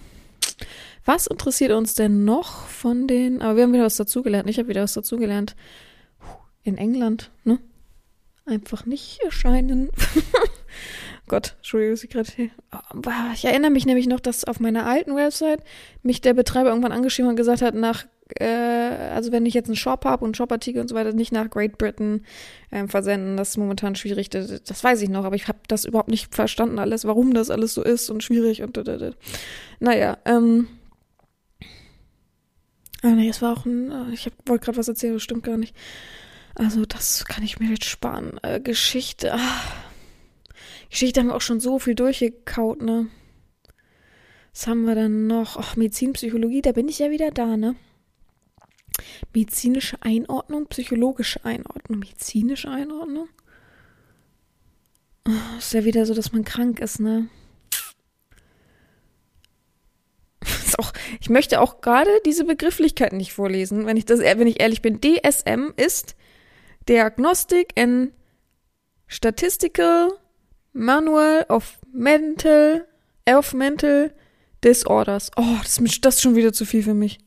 [1.05, 4.49] Was interessiert uns denn noch von den, aber wir haben wieder was dazugelernt.
[4.49, 5.57] Ich habe wieder was dazugelernt.
[6.63, 7.59] In England, ne?
[8.47, 9.91] Einfach nicht erscheinen.
[11.29, 12.51] Gott, Entschuldigung, gerade hier.
[13.35, 15.61] Ich erinnere mich nämlich noch, dass auf meiner alten Website
[16.03, 19.77] mich der Betreiber irgendwann angeschrieben und gesagt hat, nach äh, also wenn ich jetzt einen
[19.77, 22.25] Shop habe und Shopartikel und so weiter, nicht nach Great Britain
[22.71, 24.31] ähm, versenden, das ist momentan schwierig.
[24.31, 27.51] Das, das weiß ich noch, aber ich habe das überhaupt nicht verstanden alles, warum das
[27.51, 29.11] alles so ist und schwierig und da, da, da.
[29.81, 30.69] naja, ähm.
[33.03, 35.57] Ah, nee, es war auch ein, äh, ich wollte gerade was erzählen, das stimmt gar
[35.57, 35.75] nicht.
[36.55, 38.41] Also das kann ich mir jetzt sparen.
[38.43, 39.88] Äh, Geschichte, ach.
[40.91, 43.09] Geschichte haben wir auch schon so viel durchgekaut, ne?
[44.53, 45.57] Was haben wir dann noch?
[45.57, 47.77] Ach, Medizin, Psychologie, da bin ich ja wieder da, ne?
[49.33, 53.29] Medizinische Einordnung, psychologische Einordnung, medizinische Einordnung.
[55.29, 57.29] Oh, ist ja wieder so, dass man krank ist, ne?
[60.65, 64.61] Ist auch, ich möchte auch gerade diese Begrifflichkeit nicht vorlesen, wenn ich das, wenn ich
[64.61, 65.01] ehrlich bin.
[65.01, 66.17] DSM ist
[66.89, 68.13] Diagnostic and
[69.07, 70.11] Statistical
[70.79, 72.87] Manual of Mental,
[73.29, 74.13] of Mental
[74.63, 75.33] Disorders.
[75.37, 77.19] Oh, das ist, das ist schon wieder zu viel für mich.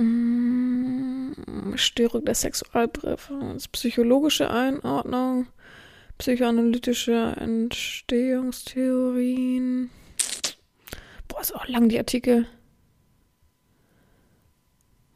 [0.00, 1.30] Mm,
[1.76, 5.46] Störung der Sexualpräferenz, psychologische Einordnung,
[6.18, 9.90] psychoanalytische Entstehungstheorien.
[11.28, 12.48] Boah, ist auch lang die Artikel.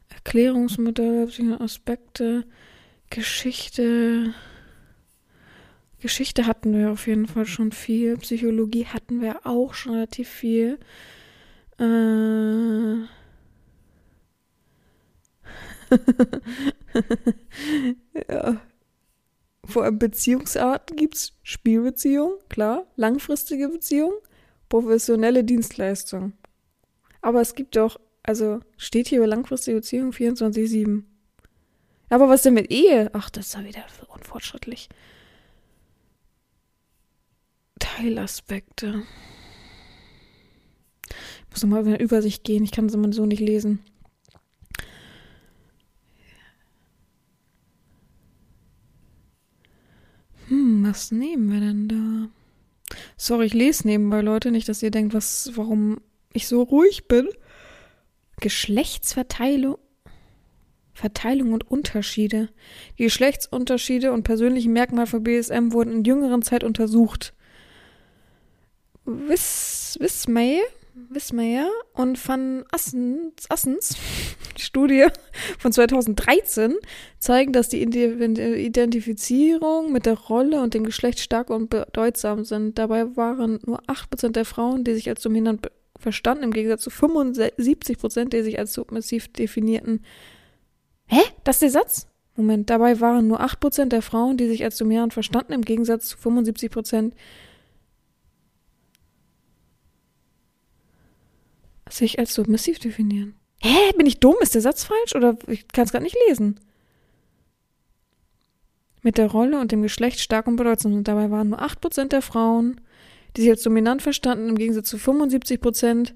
[0.08, 1.28] Erklärungsmodelle,
[1.60, 2.44] Aspekte,
[3.10, 4.34] Geschichte.
[6.06, 8.16] Geschichte hatten wir auf jeden Fall schon viel.
[8.18, 10.78] Psychologie hatten wir auch schon relativ viel.
[11.80, 11.82] Äh.
[18.28, 18.60] ja.
[19.64, 24.12] Vor allem Beziehungsarten gibt es Spielbeziehung, klar, langfristige Beziehung,
[24.68, 26.34] professionelle Dienstleistung.
[27.20, 31.02] Aber es gibt doch, also steht hier über langfristige Beziehung 24-7.
[32.10, 33.10] Aber was denn mit Ehe?
[33.12, 34.88] Ach, das ist ja wieder unfortschrittlich.
[37.96, 39.02] Teilaspekte.
[41.08, 42.62] Ich muss nochmal über eine Übersicht gehen.
[42.62, 43.78] Ich kann es immer so nicht lesen.
[50.48, 52.96] Hm, was nehmen wir denn da?
[53.16, 56.00] Sorry, ich lese nebenbei, Leute, nicht, dass ihr denkt, was, warum
[56.34, 57.28] ich so ruhig bin.
[58.40, 59.78] Geschlechtsverteilung
[60.92, 62.48] Verteilung und Unterschiede.
[62.98, 67.34] Die Geschlechtsunterschiede und persönlichen Merkmale von BSM wurden in jüngeren Zeit untersucht.
[69.06, 70.60] Wismay,
[71.08, 73.96] Wismayer und van Assens, Assens
[74.56, 75.06] Studie
[75.58, 76.74] von 2013
[77.18, 82.78] zeigen, dass die Identifizierung mit der Rolle und dem Geschlecht stark und bedeutsam sind.
[82.78, 88.30] Dabei waren nur 8% der Frauen, die sich als dominant verstanden, im Gegensatz zu 75%,
[88.30, 90.04] die sich als submissiv definierten.
[91.06, 91.20] Hä?
[91.44, 92.08] Das ist der Satz?
[92.34, 96.18] Moment, dabei waren nur 8% der Frauen, die sich als dominant verstanden, im Gegensatz zu
[96.18, 97.12] 75%,
[101.88, 103.34] sich als submissiv definieren.
[103.60, 103.92] Hä?
[103.96, 104.36] Bin ich dumm?
[104.40, 105.14] Ist der Satz falsch?
[105.14, 106.60] Oder ich kann es gerade nicht lesen.
[109.02, 111.08] Mit der Rolle und dem Geschlecht stark und bedeutsam sind.
[111.08, 112.80] Dabei waren nur 8% der Frauen,
[113.36, 116.12] die sich als dominant verstanden, im Gegensatz zu 75%,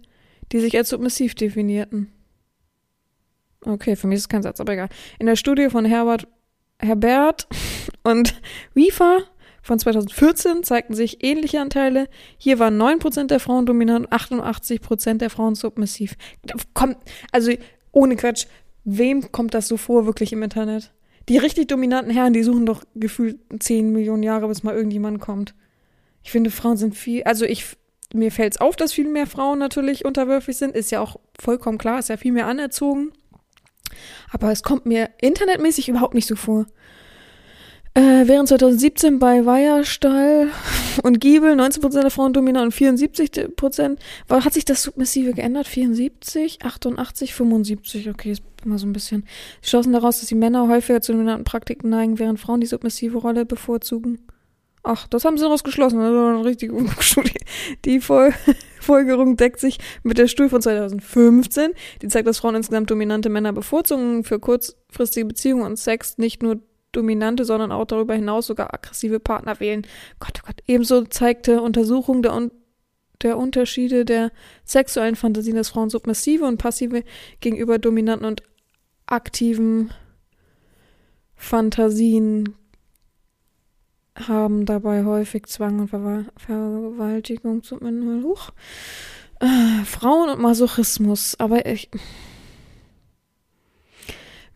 [0.53, 2.13] die sich als submissiv definierten.
[3.65, 4.89] Okay, für mich ist es kein Satz, aber egal.
[5.19, 6.27] In der Studie von Herbert,
[6.79, 7.47] Herbert
[8.03, 8.41] und
[8.75, 9.25] Wiefer
[9.63, 12.09] von 2014 zeigten sich ähnliche Anteile.
[12.39, 16.17] Hier waren 9% der Frauen dominant und 88% der Frauen submissiv.
[16.75, 16.97] Kommt,
[17.33, 17.53] also
[17.93, 18.47] ohne Quatsch,
[18.85, 20.93] wem kommt das so vor wirklich im Internet?
[21.29, 25.55] Die richtig dominanten Herren, die suchen doch gefühlt 10 Millionen Jahre, bis mal irgendjemand kommt.
[26.23, 27.77] Ich finde, Frauen sind viel, also ich,
[28.13, 30.75] mir fällt es auf, dass viel mehr Frauen natürlich unterwürfig sind.
[30.75, 33.13] Ist ja auch vollkommen klar, ist ja viel mehr anerzogen.
[34.31, 36.67] Aber es kommt mir internetmäßig überhaupt nicht so vor.
[37.95, 40.49] Äh, während 2017 bei Weierstall
[41.03, 43.99] und Giebel 19% der Frauen dominant und 74%,
[44.29, 45.67] war, hat sich das Submissive geändert?
[45.67, 49.25] 74, 88, 75, okay, ist immer so ein bisschen.
[49.61, 53.19] Sie schlossen daraus, dass die Männer häufiger zu dominanten Praktiken neigen, während Frauen die submissive
[53.19, 54.21] Rolle bevorzugen.
[54.83, 55.99] Ach, das haben sie daraus geschlossen.
[55.99, 57.41] Das war eine richtige Studie.
[57.85, 58.33] Die Fol
[58.81, 61.73] Folgerung deckt sich mit der Studie von 2015.
[62.01, 66.61] Die zeigt, dass Frauen insgesamt dominante Männer bevorzugen für kurzfristige Beziehungen und Sex nicht nur
[66.93, 69.87] dominante, sondern auch darüber hinaus sogar aggressive Partner wählen.
[70.19, 70.63] Gott, oh Gott.
[70.67, 72.51] Ebenso zeigte Untersuchung der, Un
[73.23, 74.33] der Unterschiede der
[74.65, 77.05] sexuellen Fantasien, dass Frauen submissive und passive
[77.41, 78.43] gegenüber dominanten und
[79.07, 79.91] aktiven
[81.35, 82.55] Fantasien
[84.15, 88.51] haben dabei häufig Zwang und Ver Vergewaltigung zum Huch.
[89.41, 91.89] Äh, Frauen und Masochismus, aber ich,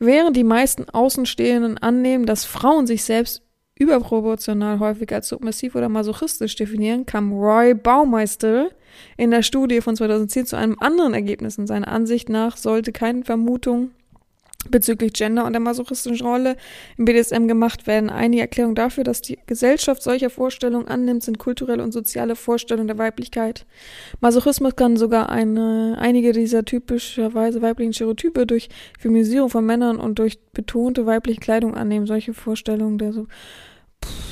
[0.04, 3.42] Während die meisten Außenstehenden annehmen, dass Frauen sich selbst
[3.78, 8.68] überproportional häufig als submissiv oder masochistisch definieren, kam Roy Baumeister
[9.16, 11.56] in der Studie von 2010 zu einem anderen Ergebnis.
[11.56, 13.92] In seiner Ansicht nach sollte keine Vermutung
[14.70, 16.56] bezüglich Gender und der masochistischen Rolle
[16.96, 18.10] im BDSM gemacht werden.
[18.10, 22.98] Eine Erklärung dafür, dass die Gesellschaft solcher Vorstellungen annimmt, sind kulturelle und soziale Vorstellungen der
[22.98, 23.66] Weiblichkeit.
[24.20, 30.38] Masochismus kann sogar eine, einige dieser typischerweise weiblichen Stereotype durch Feminisierung von Männern und durch
[30.52, 32.06] betonte weibliche Kleidung annehmen.
[32.06, 33.26] Solche Vorstellungen der so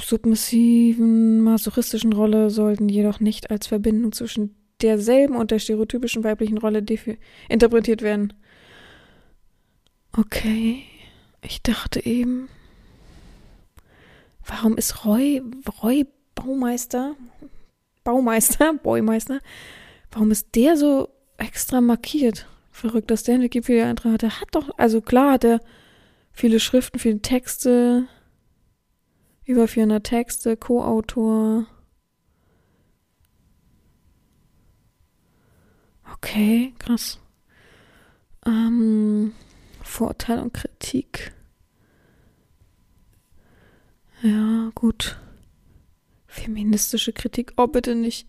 [0.05, 6.85] submissiven, masochistischen Rolle sollten jedoch nicht als Verbindung zwischen derselben und der stereotypischen weiblichen Rolle
[7.49, 8.33] interpretiert werden.
[10.14, 10.85] Okay,
[11.40, 12.51] ich dachte eben,
[14.44, 15.42] warum ist Roy,
[15.83, 17.16] Roy Baumeister,
[18.05, 19.40] Baumeister, Boymeister,
[20.11, 22.46] warum ist der so extra markiert?
[22.70, 24.22] Verrückt, dass der einen Wikipedia-Eintrag hat.
[24.22, 25.61] Der hat doch, also klar hat er
[26.31, 28.07] viele Schriften, viele Texte,
[29.46, 31.66] über 400 Texte, Co-Autor.
[36.14, 37.18] Okay, krass.
[38.44, 39.33] Ähm,
[39.92, 41.33] Vorurteil und Kritik.
[44.22, 45.18] Ja, gut.
[46.26, 47.52] Feministische Kritik.
[47.57, 48.26] Oh, bitte nicht.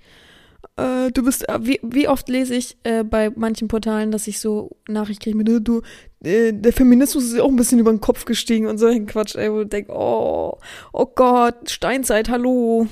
[0.75, 4.39] Äh, du bist, äh, wie, wie oft lese ich äh, bei manchen Portalen, dass ich
[4.39, 5.81] so Nachrichten kriege mit, ne, du,
[6.23, 9.51] äh, der Feminismus ist auch ein bisschen über den Kopf gestiegen und solchen Quatsch, ey,
[9.51, 10.57] wo ich denke, oh,
[10.91, 12.87] oh Gott, Steinzeit, hallo.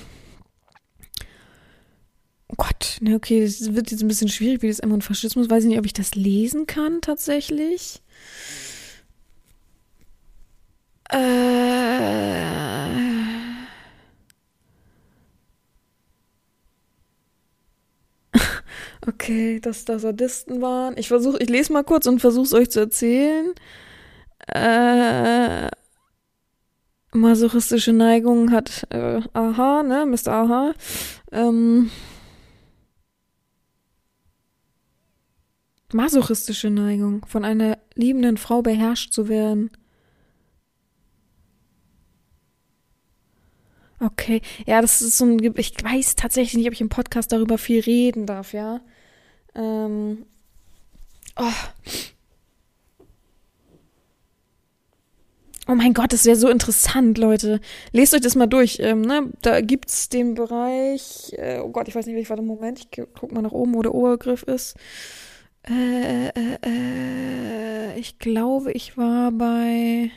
[2.48, 5.50] Oh Gott, ne, okay, es wird jetzt ein bisschen schwierig, wie das immer und Faschismus.
[5.50, 8.02] Weiß ich nicht, ob ich das lesen kann, tatsächlich.
[11.12, 12.46] Äh.
[19.08, 20.96] Okay, dass da Sadisten waren.
[20.98, 23.54] Ich versuche, ich lese mal kurz und versuche es euch zu erzählen.
[24.48, 25.70] Äh,
[27.12, 30.28] masochistische Neigung hat äh, Aha, ne, Mr.
[30.32, 30.74] Aha.
[31.32, 31.90] Ähm,
[35.94, 39.72] masochistische Neigung, von einer liebenden Frau beherrscht zu werden.
[44.00, 47.60] Okay, ja, das ist so ein, ich weiß tatsächlich nicht, ob ich im Podcast darüber
[47.60, 48.82] viel reden darf, ja.
[49.54, 50.26] Ähm,
[51.38, 51.44] oh.
[55.68, 57.62] Oh mein Gott, das wäre so interessant, Leute.
[57.92, 58.80] Lest euch das mal durch.
[58.82, 59.32] Ähm, ne?
[59.42, 62.80] Da es den Bereich, äh, oh Gott, ich weiß nicht, welcher Moment.
[62.80, 64.76] Ich guck mal nach oben, wo der Obergriff ist.
[65.70, 70.12] Äh, äh, äh, ich glaube, ich war bei,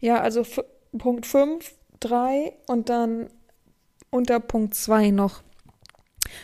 [0.00, 0.44] ja, also
[0.96, 3.28] Punkt 5 3 und dann
[4.10, 5.42] unter Punkt 2 noch.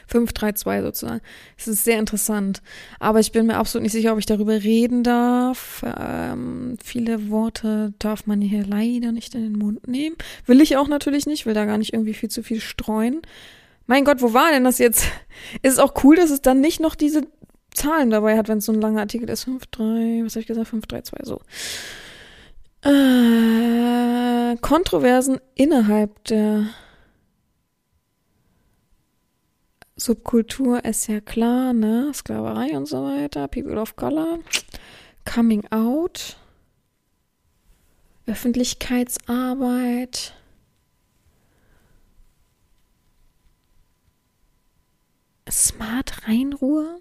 [0.08, 1.20] 532 sozusagen.
[1.56, 2.62] Es ist sehr interessant.
[2.98, 5.84] Aber ich bin mir absolut nicht sicher, ob ich darüber reden darf.
[5.84, 10.16] Ähm, viele Worte darf man hier leider nicht in den Mund nehmen.
[10.44, 13.22] Will ich auch natürlich nicht, will da gar nicht irgendwie viel zu viel streuen.
[13.86, 15.04] Mein Gott, wo war denn das jetzt?
[15.62, 17.22] Ist es auch cool, dass es dann nicht noch diese
[17.76, 19.46] Zahlen dabei hat, wenn es so ein langer Artikel ist.
[19.46, 20.72] 5.3, was habe ich gesagt?
[20.72, 21.40] 5.3.2, so.
[22.82, 26.66] Äh, Kontroversen innerhalb der
[29.96, 32.12] Subkultur ist ja klar, ne?
[32.14, 34.38] Sklaverei und so weiter, People of Color,
[35.24, 36.36] Coming Out,
[38.26, 40.34] Öffentlichkeitsarbeit.
[45.48, 46.98] Smart Rheinruhe.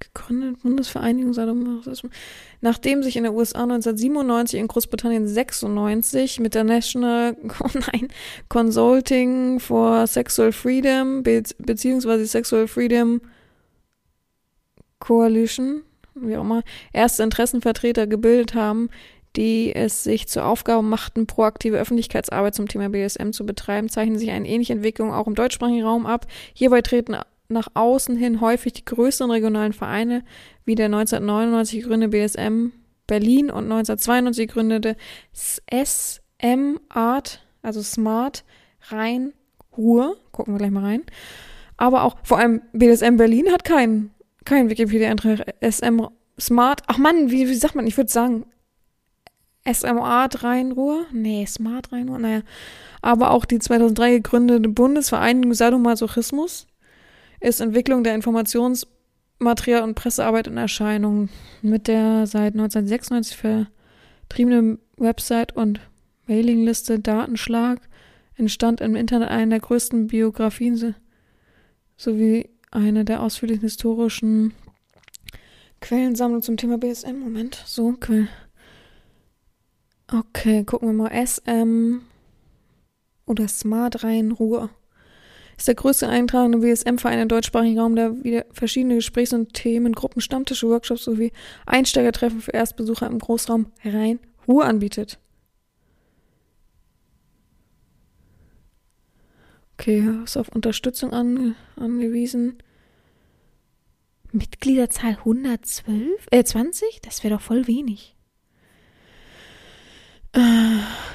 [0.00, 2.12] Gegründet, Bundesvereinigung Sadomasochismus.
[2.60, 8.08] Nachdem sich in der USA 1997, in Großbritannien 96 mit der National oh nein,
[8.48, 13.20] Consulting for Sexual Freedom be beziehungsweise Sexual Freedom
[14.98, 15.82] Coalition,
[16.14, 18.90] wie auch immer, erste Interessenvertreter gebildet haben,
[19.36, 24.30] die es sich zur Aufgabe machten, proaktive Öffentlichkeitsarbeit zum Thema BSM zu betreiben, zeichnen sich
[24.30, 26.26] eine ähnliche Entwicklung auch im deutschsprachigen Raum ab.
[26.52, 27.16] Hierbei treten
[27.50, 30.22] nach außen hin häufig die größeren regionalen Vereine
[30.64, 32.72] wie der 1999 gegründete BSM
[33.06, 34.96] Berlin und 1992 gegründete
[35.32, 38.44] SM Art, also Smart
[38.88, 39.32] Rhein
[39.76, 40.16] Ruhr.
[40.30, 41.02] Gucken wir gleich mal rein.
[41.76, 44.12] Aber auch vor allem BSM Berlin hat keinen
[44.44, 45.54] kein Wikipedia-Eintrag.
[45.60, 46.06] SM
[46.38, 47.86] Smart, ach Mann, wie, wie sagt man?
[47.86, 48.46] Ich würde sagen
[49.66, 51.06] SM Art Rhein-Ruhr?
[51.12, 52.42] Nee, Smart Rhein-Ruhr, naja.
[53.02, 56.66] Aber auch die 2003 gegründete Bundesvereinigung Sadomasochismus
[57.40, 61.28] ist Entwicklung der Informationsmaterial- und Pressearbeit in Erscheinung
[61.62, 65.80] mit der seit 1996 vertriebenen Website und
[66.26, 67.80] Mailingliste Datenschlag
[68.36, 70.94] entstand im Internet eine der größten Biografien
[71.96, 74.54] sowie eine der ausführlichen historischen
[75.80, 77.18] Quellensammlungen zum Thema BSM.
[77.18, 78.28] Moment, so, Quell.
[80.12, 81.26] Okay, gucken wir mal.
[81.26, 82.02] SM
[83.26, 84.70] oder Smart Rhein Ruhr
[85.60, 90.66] ist der größte eintragende WSM-Verein im deutschsprachigen Raum, der wieder verschiedene Gesprächs- und Themengruppen, Stammtische,
[90.68, 91.32] Workshops sowie
[91.66, 95.18] Einsteigertreffen für Erstbesucher im Großraum Rhein-Ruhr anbietet.
[99.74, 102.62] Okay, ist auf Unterstützung an, angewiesen.
[104.32, 106.26] Mitgliederzahl 112?
[106.30, 107.02] Äh, 20?
[107.02, 108.16] Das wäre doch voll wenig.
[110.32, 110.40] Äh,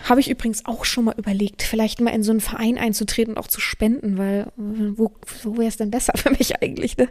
[0.03, 3.39] Habe ich übrigens auch schon mal überlegt, vielleicht mal in so einen Verein einzutreten und
[3.39, 5.11] auch zu spenden, weil wo,
[5.43, 7.09] wo wäre es denn besser für mich eigentlich, ne?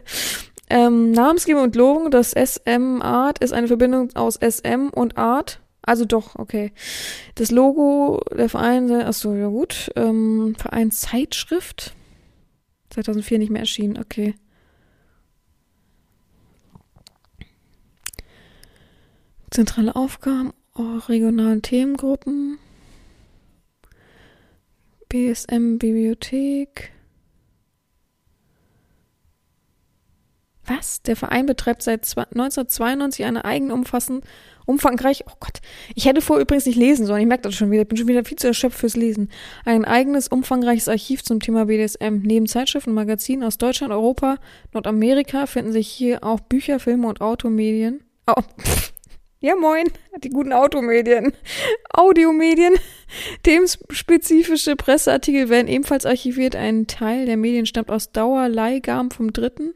[0.67, 5.61] Ähm, Namensgebung und Lobung, das SM Art ist eine Verbindung aus SM und Art.
[5.83, 6.71] Also doch, okay.
[7.35, 9.91] Das Logo der Verein, achso, ja gut.
[9.95, 11.93] Ähm, Verein Zeitschrift.
[12.89, 14.33] 2004 nicht mehr erschienen, okay.
[19.51, 22.57] Zentrale Aufgaben, regionalen Themengruppen,
[25.09, 26.91] BSM Bibliothek.
[30.65, 31.03] Was?
[31.03, 34.25] Der Verein betreibt seit 1992 eine eigene umfassend,
[34.65, 35.61] umfangreich, oh Gott,
[35.93, 38.07] ich hätte vor übrigens nicht lesen sollen, ich merke das schon wieder, ich bin schon
[38.07, 39.29] wieder viel zu erschöpft fürs Lesen.
[39.63, 42.21] Ein eigenes, umfangreiches Archiv zum Thema BDSM.
[42.23, 44.37] Neben Zeitschriften und Magazinen aus Deutschland, Europa,
[44.73, 48.03] Nordamerika finden sich hier auch Bücher, Filme und Automedien.
[48.25, 48.94] Oh, pff.
[49.45, 49.85] Ja, moin,
[50.23, 51.31] die guten Automedien.
[51.93, 52.73] Audiomedien.
[53.43, 56.55] Themenspezifische Presseartikel werden ebenfalls archiviert.
[56.55, 59.75] Ein Teil der Medien stammt aus Dauerleihgaben vom Dritten.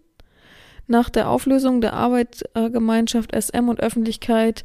[0.88, 4.64] Nach der Auflösung der Arbeitsgemeinschaft SM und Öffentlichkeit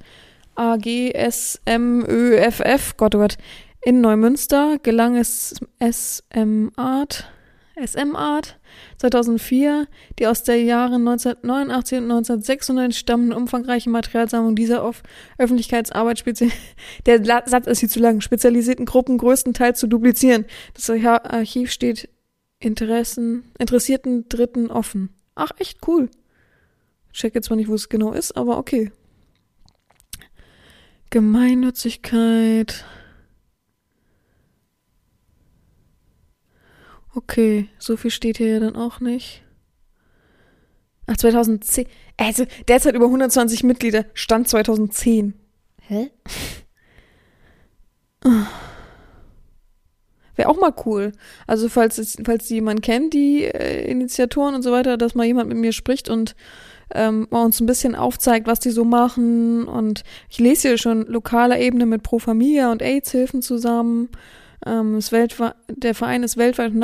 [0.55, 3.37] AG SMÖFF, Gott oh Gott,
[3.83, 7.31] in Neumünster gelang es SM Art,
[7.77, 8.59] SM Art
[8.99, 15.03] 2004, die aus der Jahren 1989 und 1996 stammende umfangreiche Materialsammlung dieser auf
[15.39, 16.25] Öffentlichkeitsarbeit
[17.07, 20.45] der Satz ist hier zu lang, spezialisierten Gruppen größtenteils zu duplizieren.
[20.75, 22.09] Das Archiv steht
[22.61, 25.11] Interessen, interessierten Dritten offen.
[25.35, 26.09] Ach, echt cool.
[27.13, 28.93] check jetzt zwar nicht, wo es genau ist, aber okay.
[31.11, 32.85] Gemeinnützigkeit.
[37.15, 39.43] Okay, so viel steht hier ja dann auch nicht.
[41.07, 41.87] Ach, 2010.
[42.17, 44.07] Also, derzeit über 120 Mitglieder.
[44.15, 45.35] Stand 2010.
[45.83, 46.11] Hä?
[50.37, 51.13] Wäre auch mal cool.
[51.47, 55.59] Also, falls, falls jemand kennt, die äh, Initiatoren und so weiter, dass mal jemand mit
[55.59, 56.35] mir spricht und
[56.93, 59.69] ähm, uns ein bisschen aufzeigt, was die so machen.
[59.69, 64.09] Und ich lese hier schon lokaler Ebene mit Pro Familia und AIDS-Hilfen zusammen.
[64.67, 64.99] Ähm,
[65.69, 66.79] der Verein ist weltweit und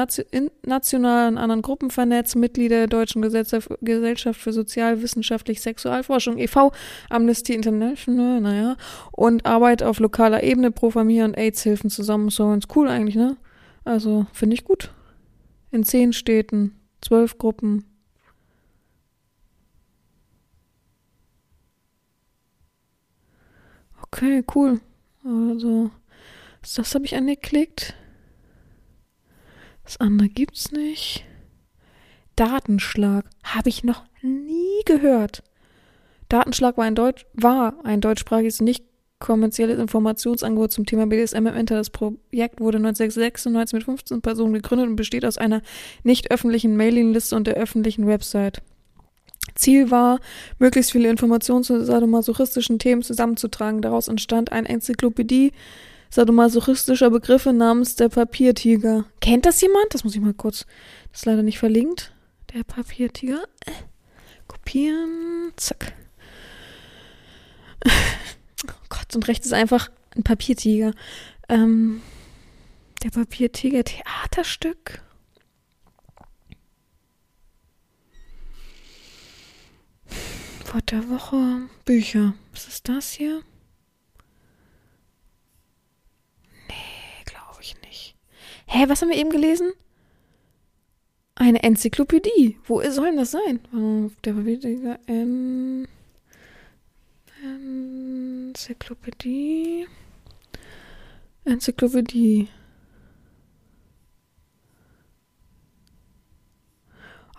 [0.67, 6.73] national in anderen Gruppen vernetzt, Mitglieder der Deutschen Gesellschaft für sozialwissenschaftliche Sexualforschung, e.V.,
[7.09, 8.77] Amnesty International, naja,
[9.13, 12.29] und arbeitet auf lokaler Ebene pro Familie und AIDS-Hilfen zusammen.
[12.29, 13.37] So ganz cool eigentlich, ne?
[13.85, 14.93] Also, finde ich gut.
[15.71, 17.85] In zehn Städten, zwölf Gruppen.
[24.03, 24.81] Okay, cool.
[25.25, 25.91] Also,
[26.63, 27.95] das habe ich angeklickt.
[29.85, 31.25] Das andere gibt's nicht.
[32.37, 35.43] Datenschlag habe ich noch nie gehört.
[36.29, 38.85] Datenschlag war ein, Deutsch, war ein deutschsprachiges, nicht
[39.19, 41.81] kommerzielles Informationsangebot zum Thema BDSM im Internet.
[41.81, 45.61] Das Projekt wurde 1996 mit 15 Personen gegründet und besteht aus einer
[46.05, 48.63] nicht öffentlichen Mailingliste und der öffentlichen Website.
[49.55, 50.21] Ziel war,
[50.59, 53.83] möglichst viele Informationen zu sadomasochistischen Themen zusammenzutragen.
[53.83, 55.53] Daraus entstand eine Enzyklopädie
[56.11, 59.05] sadomasochistischer Begriffe namens der Papiertiger.
[59.21, 59.95] Kennt das jemand?
[59.95, 60.67] Das muss ich mal kurz.
[61.13, 62.13] Das ist leider nicht verlinkt.
[62.53, 63.45] Der Papiertiger.
[64.49, 65.53] Kopieren.
[65.57, 65.95] Zack.
[67.87, 70.93] Oh Gott, und rechts ist einfach ein Papiertiger.
[71.49, 72.03] Ähm,
[73.03, 75.03] der Papiertiger Theaterstück.
[80.73, 81.69] Wort der Woche.
[81.85, 82.35] Bücher.
[82.53, 83.43] Was ist das hier?
[88.73, 89.73] Hä, was haben wir eben gelesen?
[91.35, 92.57] Eine Enzyklopädie.
[92.67, 93.59] Wo soll denn das sein?
[94.25, 95.89] Der Papiertiger en
[97.43, 99.89] Enzyklopädie.
[101.45, 102.49] Enzyklopädie.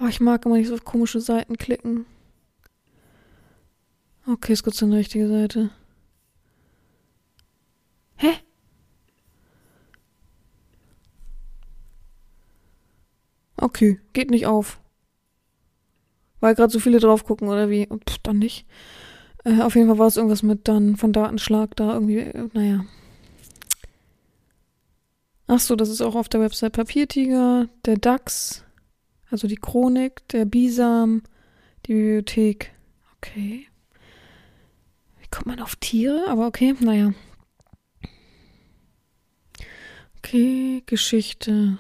[0.01, 2.05] Oh, ich mag immer nicht so auf komische Seiten klicken.
[4.27, 5.69] Okay, ist kurz eine richtige Seite.
[8.17, 8.33] Hä?
[13.61, 14.79] Okay, geht nicht auf.
[16.39, 17.85] Weil gerade so viele drauf gucken oder wie?
[17.87, 18.65] Pff, dann nicht.
[19.45, 22.83] Äh, auf jeden Fall war es irgendwas mit dann von Datenschlag da irgendwie, äh, naja.
[25.45, 28.63] Ach so, das ist auch auf der Website Papiertiger, der DAX,
[29.29, 31.21] also die Chronik, der Bisam,
[31.85, 32.71] die Bibliothek.
[33.17, 33.67] Okay.
[35.19, 36.25] Wie kommt man auf Tiere?
[36.29, 37.13] Aber okay, naja.
[40.17, 41.77] Okay, Geschichte.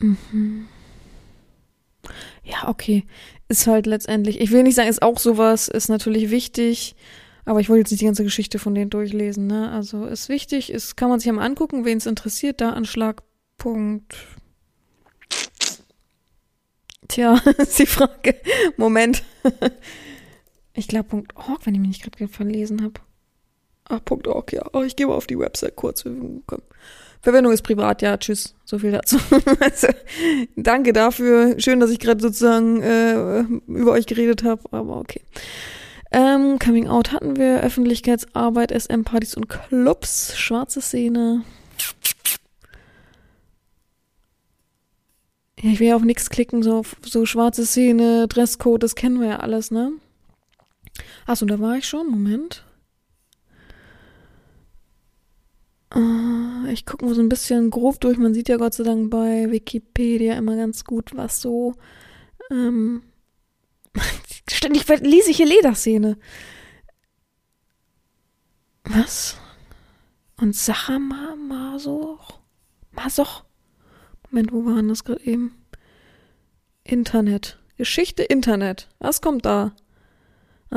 [0.00, 0.66] Mhm.
[2.44, 3.04] Ja, okay.
[3.48, 6.94] Ist halt letztendlich, ich will nicht sagen, ist auch sowas, ist natürlich wichtig,
[7.44, 9.70] Aber ich wollte jetzt nicht die ganze Geschichte von denen durchlesen, ne?
[9.70, 14.16] Also ist wichtig, ist, kann man sich ja mal angucken, wen es interessiert, da Anschlagpunkt.
[17.08, 18.36] Tja, ist die Frage.
[18.76, 19.22] Moment.
[20.72, 23.00] Ich glaube Punkt .org, wenn ich mich nicht gerade verlesen habe.
[23.84, 24.64] Ach, Punkt .org, ja.
[24.72, 26.02] Oh, ich gehe mal auf die Website kurz.
[26.02, 26.62] Komm.
[27.24, 28.54] Verwendung ist privat, ja, tschüss.
[28.66, 29.16] So viel dazu.
[29.60, 29.88] also,
[30.56, 31.58] danke dafür.
[31.58, 35.22] Schön, dass ich gerade sozusagen äh, über euch geredet habe, aber okay.
[36.12, 41.44] Ähm, Coming Out hatten wir, Öffentlichkeitsarbeit, SM-Partys und Clubs, schwarze Szene.
[45.60, 49.28] Ja, ich will ja auf nichts klicken, so, so schwarze Szene, Dresscode, das kennen wir
[49.28, 49.92] ja alles, ne?
[51.26, 52.64] Achso, da war ich schon, Moment.
[55.83, 55.83] Uh,
[56.68, 58.18] ich gucke mal so ein bisschen grob durch.
[58.18, 61.74] Man sieht ja Gott sei Dank bei Wikipedia immer ganz gut, was so.
[62.50, 63.02] Ähm,
[64.50, 66.18] ständig lese ich hier Lederszene.
[68.84, 69.38] Was?
[70.36, 72.40] Und Sacha Ma Masoch?
[72.90, 73.44] Masoch?
[74.30, 75.54] Moment, wo waren das gerade eben?
[76.82, 77.58] Internet.
[77.76, 78.88] Geschichte Internet.
[78.98, 79.74] Was kommt da?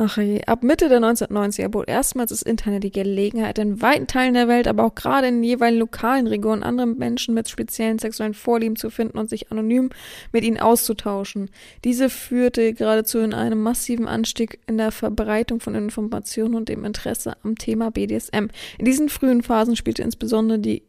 [0.00, 4.46] Ach ab Mitte der 1990er bot erstmals das Internet die Gelegenheit, in weiten Teilen der
[4.46, 8.90] Welt, aber auch gerade in jeweiligen lokalen Regionen andere Menschen mit speziellen sexuellen Vorlieben zu
[8.90, 9.90] finden und sich anonym
[10.30, 11.50] mit ihnen auszutauschen.
[11.82, 17.36] Diese führte geradezu in einem massiven Anstieg in der Verbreitung von Informationen und dem Interesse
[17.42, 18.50] am Thema BDSM.
[18.78, 20.84] In diesen frühen Phasen spielte insbesondere die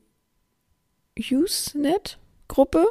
[1.17, 2.85] Usenet-Gruppe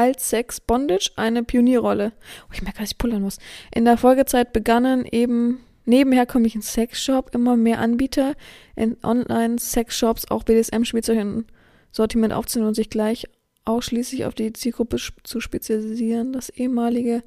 [0.00, 2.12] als Sex Bondage eine Pionierrolle.
[2.48, 3.36] Oh, ich merke, dass ich pullern muss.
[3.74, 8.34] In der Folgezeit begannen eben neben herkömmlichen Sexshop immer mehr Anbieter
[8.76, 11.44] in Online-Sexshops auch BDSM-Spielzeug in
[11.92, 13.26] Sortiment aufzunehmen und sich gleich
[13.66, 16.32] ausschließlich auf die Zielgruppe zu spezialisieren.
[16.32, 17.22] Das ehemalige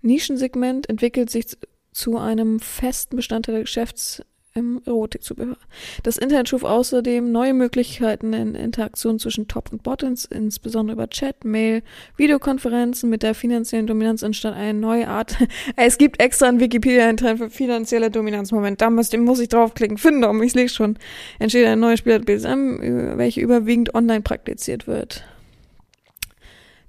[0.00, 1.58] Nischensegment entwickelt sich
[1.92, 4.22] zu einem festen Bestandteil der Geschäfts
[4.54, 5.56] im Erotikzubehör.
[6.02, 11.44] Das Internet schuf außerdem neue Möglichkeiten in Interaktion zwischen Top und Bottoms, insbesondere über Chat,
[11.44, 11.82] Mail,
[12.16, 13.08] Videokonferenzen.
[13.08, 15.36] Mit der finanziellen Dominanz entstand eine neue Art.
[15.76, 18.50] es gibt extra einen Wikipedia-Eintrag für finanzielle Dominanz.
[18.50, 19.98] Moment, da muss, muss ich draufklicken.
[19.98, 20.98] Finde um, ich lese schon.
[21.38, 25.24] Entsteht eine neue Spielart BSM, welche überwiegend online praktiziert wird.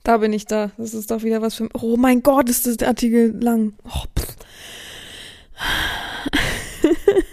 [0.03, 0.71] Da bin ich da.
[0.77, 1.69] Das ist doch wieder was für.
[1.73, 3.73] Oh mein Gott, ist das der Artikel lang.
[3.85, 4.05] Oh.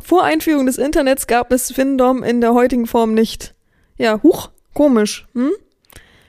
[0.00, 3.54] Vor Einführung des Internets gab es Findom in der heutigen Form nicht.
[3.96, 5.50] Ja, huch, komisch, hm?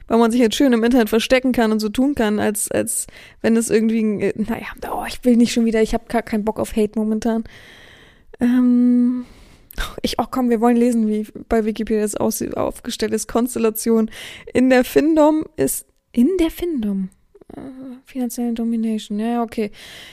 [0.07, 3.05] Weil man sich jetzt schön im Internet verstecken kann und so tun kann, als, als
[3.41, 4.01] wenn es irgendwie,
[4.35, 7.43] naja, oh, ich will nicht schon wieder, ich habe gar keinen Bock auf Hate momentan.
[8.39, 9.25] Ähm,
[10.01, 13.27] ich, oh komm, wir wollen lesen, wie bei Wikipedia das aufgestellt ist.
[13.27, 14.09] Konstellation.
[14.53, 17.09] In der Findom ist, in der Findom?
[18.05, 19.71] Finanzielle Domination, ja, okay.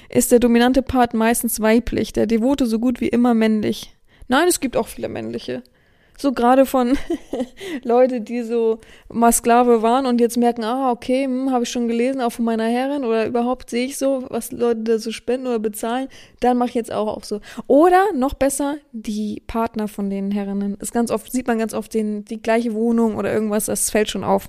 [0.08, 3.94] Ist der dominante Part meistens weiblich, der Devote so gut wie immer männlich?
[4.28, 5.62] Nein, es gibt auch viele männliche.
[6.18, 6.96] So gerade von
[7.84, 8.80] Leute, die so
[9.12, 12.46] mal Sklave waren und jetzt merken, ah, okay, hm, habe ich schon gelesen, auch von
[12.46, 16.08] meiner Herrin oder überhaupt sehe ich so, was Leute da so spenden oder bezahlen,
[16.40, 17.40] dann mache ich jetzt auch, auch so.
[17.66, 20.76] Oder noch besser, die Partner von den Herrinnen.
[20.80, 24.08] Ist ganz oft, sieht man ganz oft den, die gleiche Wohnung oder irgendwas, das fällt
[24.08, 24.48] schon auf.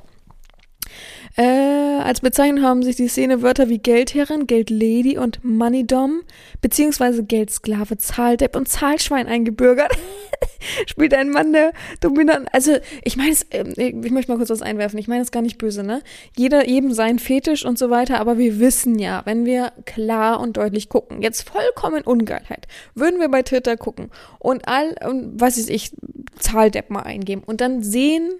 [1.39, 6.21] Äh, als Bezeichnung haben sich die Szene Wörter wie Geldherrin, Geldlady und Moneydom
[6.61, 9.95] beziehungsweise Geldsklave, Zahldepp und Zahlschwein eingebürgert.
[10.87, 12.47] Spielt ein Mann der dominant.
[12.53, 14.97] Also ich meine äh, ich möchte mal kurz was einwerfen.
[14.97, 16.01] Ich meine es gar nicht böse, ne?
[16.35, 20.57] Jeder eben sein Fetisch und so weiter, aber wir wissen ja, wenn wir klar und
[20.57, 24.09] deutlich gucken, jetzt vollkommen Ungeilheit, würden wir bei Twitter gucken
[24.39, 25.91] und all, und was ist ich,
[26.39, 28.31] Zahldepp mal eingeben und dann sehen,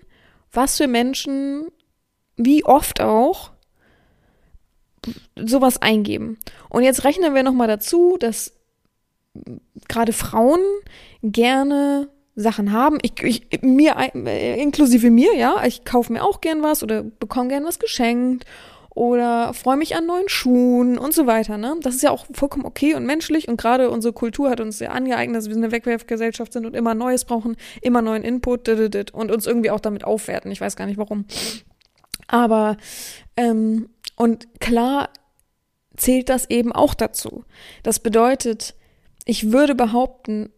[0.52, 1.68] was für Menschen
[2.38, 3.52] wie oft auch,
[5.36, 6.38] sowas eingeben.
[6.70, 8.54] Und jetzt rechnen wir nochmal dazu, dass
[9.88, 10.60] gerade Frauen
[11.22, 13.00] gerne Sachen haben.
[13.02, 15.64] Ich, ich, mir, inklusive mir, ja.
[15.66, 18.46] Ich kaufe mir auch gern was oder bekomme gern was geschenkt
[18.98, 21.76] oder freue mich an neuen Schuhen und so weiter, ne?
[21.82, 24.90] Das ist ja auch vollkommen okay und menschlich und gerade unsere Kultur hat uns ja
[24.90, 28.68] angeeignet, dass wir eine Wegwerfgesellschaft sind und immer Neues brauchen, immer neuen Input
[29.14, 30.52] und uns irgendwie auch damit aufwerten.
[30.52, 31.26] Ich weiß gar nicht warum.
[32.28, 32.78] Aber,
[33.36, 35.10] ähm, und klar
[35.96, 37.44] zählt das eben auch dazu.
[37.84, 38.76] Das bedeutet,
[39.26, 40.50] ich würde behaupten,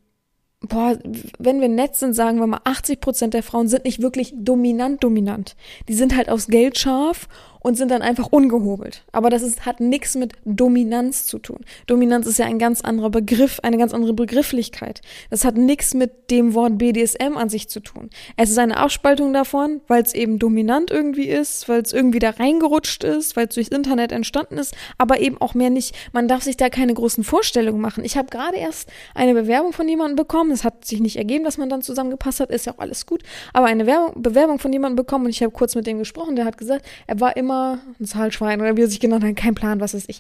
[0.62, 0.98] boah,
[1.38, 5.04] wenn wir nett sind, sagen wir mal, 80 Prozent der Frauen sind nicht wirklich dominant
[5.04, 5.56] dominant.
[5.88, 7.28] Die sind halt aufs Geld scharf
[7.62, 9.04] und sind dann einfach ungehobelt.
[9.12, 11.60] Aber das ist, hat nichts mit Dominanz zu tun.
[11.88, 15.02] Dominanz ist ja ein ganz anderer Begriff, eine ganz andere Begrifflichkeit.
[15.30, 18.10] Das hat nichts mit dem Wort BDSM an sich zu tun.
[18.38, 22.32] Es ist eine Abspaltung davon, weil es eben dominant irgendwie ist, weil es irgendwie da
[22.32, 25.96] reingerutscht ist, weil es durchs Internet entstanden ist, aber eben auch mehr nicht.
[26.14, 28.06] Man darf sich da keine großen Vorstellungen machen.
[28.06, 30.52] Ich habe gerade erst eine Bewerbung von jemandem bekommen.
[30.52, 33.24] Es hat sich nicht ergeben, dass man dann zusammengepasst hat, ist ja auch alles gut.
[33.54, 36.46] Aber eine Werbung, Bewerbung von jemandem bekommen und ich habe kurz mit dem gesprochen, der
[36.46, 39.80] hat gesagt, er war immer ein Zahlschwein oder wie er sich genannt hat, kein Plan,
[39.80, 40.20] was weiß ich.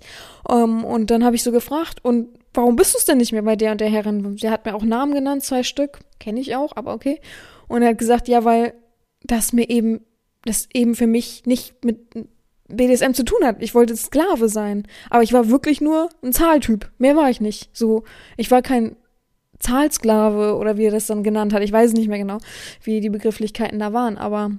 [0.49, 3.41] Ähm, und dann habe ich so gefragt, und warum bist du es denn nicht mehr
[3.41, 4.37] bei der und der Herrin?
[4.37, 7.19] Sie hat mir auch Namen genannt, zwei Stück, kenne ich auch, aber okay.
[7.67, 8.73] Und er hat gesagt, ja, weil
[9.23, 10.01] das mir eben,
[10.45, 11.99] das eben für mich nicht mit
[12.69, 13.57] BDSM zu tun hat.
[13.61, 14.87] Ich wollte Sklave sein.
[15.09, 16.89] Aber ich war wirklich nur ein Zahltyp.
[16.97, 17.75] Mehr war ich nicht.
[17.75, 18.03] So,
[18.37, 18.95] ich war kein
[19.59, 21.63] Zahlsklave oder wie er das dann genannt hat.
[21.63, 22.37] Ich weiß nicht mehr genau,
[22.83, 24.51] wie die Begrifflichkeiten da waren, aber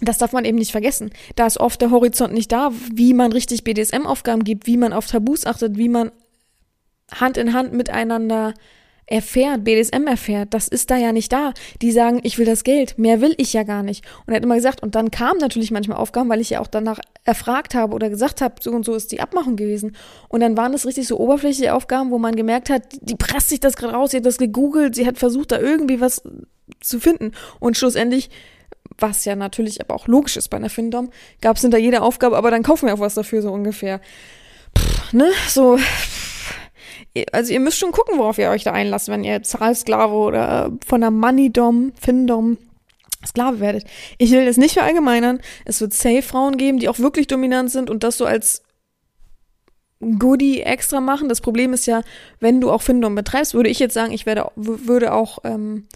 [0.00, 1.10] das darf man eben nicht vergessen.
[1.36, 5.06] Da ist oft der Horizont nicht da, wie man richtig BDSM-Aufgaben gibt, wie man auf
[5.06, 6.10] Tabus achtet, wie man
[7.12, 8.54] Hand in Hand miteinander
[9.06, 11.54] erfährt, BDSM erfährt, das ist da ja nicht da.
[11.80, 14.04] Die sagen, ich will das Geld, mehr will ich ja gar nicht.
[14.26, 16.66] Und er hat immer gesagt, und dann kamen natürlich manchmal Aufgaben, weil ich ja auch
[16.66, 19.96] danach erfragt habe oder gesagt habe, so und so ist die Abmachung gewesen.
[20.28, 23.60] Und dann waren das richtig so oberflächliche Aufgaben, wo man gemerkt hat, die presst sich
[23.60, 26.22] das gerade raus, sie hat das gegoogelt, sie hat versucht, da irgendwie was
[26.80, 27.30] zu finden.
[27.60, 28.28] Und schlussendlich
[28.98, 32.36] was ja natürlich aber auch logisch ist bei einer Findom, gab es hinter jeder Aufgabe,
[32.36, 34.00] aber dann kaufen wir auch was dafür, so ungefähr.
[34.76, 35.78] Pff, ne, so,
[37.32, 41.00] also ihr müsst schon gucken, worauf ihr euch da einlasst, wenn ihr Zahlsklave oder von
[41.00, 42.58] der Moneydom, Findom
[43.26, 43.84] Sklave werdet.
[44.18, 45.40] Ich will das nicht verallgemeinern.
[45.64, 48.62] Es wird safe Frauen geben, die auch wirklich dominant sind und das so als
[50.00, 51.28] Goodie extra machen.
[51.28, 52.02] Das Problem ist ja,
[52.40, 55.88] wenn du auch Findom betreibst, würde ich jetzt sagen, ich werde, würde auch ähm,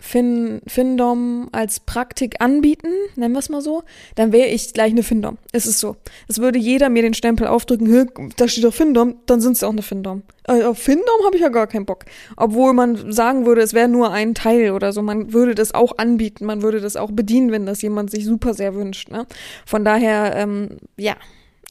[0.00, 3.84] fin Findom als Praktik anbieten, nennen wir es mal so,
[4.16, 5.38] dann wäre ich gleich eine Findom.
[5.52, 5.96] Es ist so.
[6.26, 9.72] Es würde jeder mir den Stempel aufdrücken, da steht doch Findom, dann sind sie auch
[9.72, 10.22] eine Findom.
[10.48, 12.06] Äh, auf Findom habe ich ja gar keinen Bock.
[12.36, 15.02] Obwohl man sagen würde, es wäre nur ein Teil oder so.
[15.02, 18.54] Man würde das auch anbieten, man würde das auch bedienen, wenn das jemand sich super
[18.54, 19.10] sehr wünscht.
[19.10, 19.26] Ne?
[19.66, 21.16] Von daher, ähm, ja.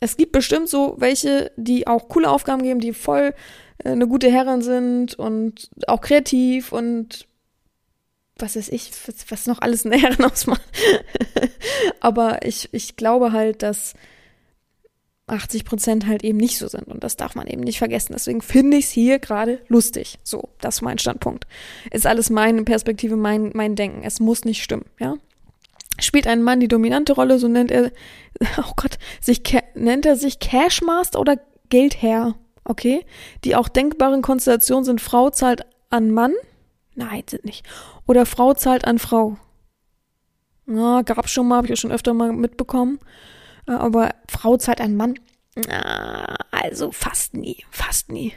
[0.01, 3.33] Es gibt bestimmt so welche, die auch coole Aufgaben geben, die voll
[3.83, 7.27] äh, eine gute Herrin sind und auch kreativ und
[8.41, 10.61] was weiß ich, was, was noch alles ein ausmacht.
[11.99, 13.93] Aber ich, ich glaube halt, dass
[15.29, 18.13] 80 Prozent halt eben nicht so sind und das darf man eben nicht vergessen.
[18.13, 20.17] Deswegen finde ich es hier gerade lustig.
[20.23, 21.45] So, das ist mein Standpunkt.
[21.91, 24.03] Ist alles meine Perspektive, mein, mein Denken.
[24.03, 25.15] Es muss nicht stimmen, ja.
[25.99, 27.91] Spielt ein Mann die dominante Rolle, so nennt er,
[28.57, 29.41] oh Gott, sich,
[29.75, 31.37] nennt er sich Cashmaster oder
[31.69, 33.05] Geldherr, okay?
[33.43, 36.33] Die auch denkbaren Konstellationen sind, Frau zahlt an Mann,
[36.99, 37.65] Nein, sind nicht.
[38.07, 39.37] Oder Frau zahlt an Frau.
[40.67, 42.99] Ja, gab schon mal, habe ich ja schon öfter mal mitbekommen.
[43.67, 45.15] Äh, aber Frau zahlt an Mann.
[46.51, 48.33] Also fast nie, fast nie.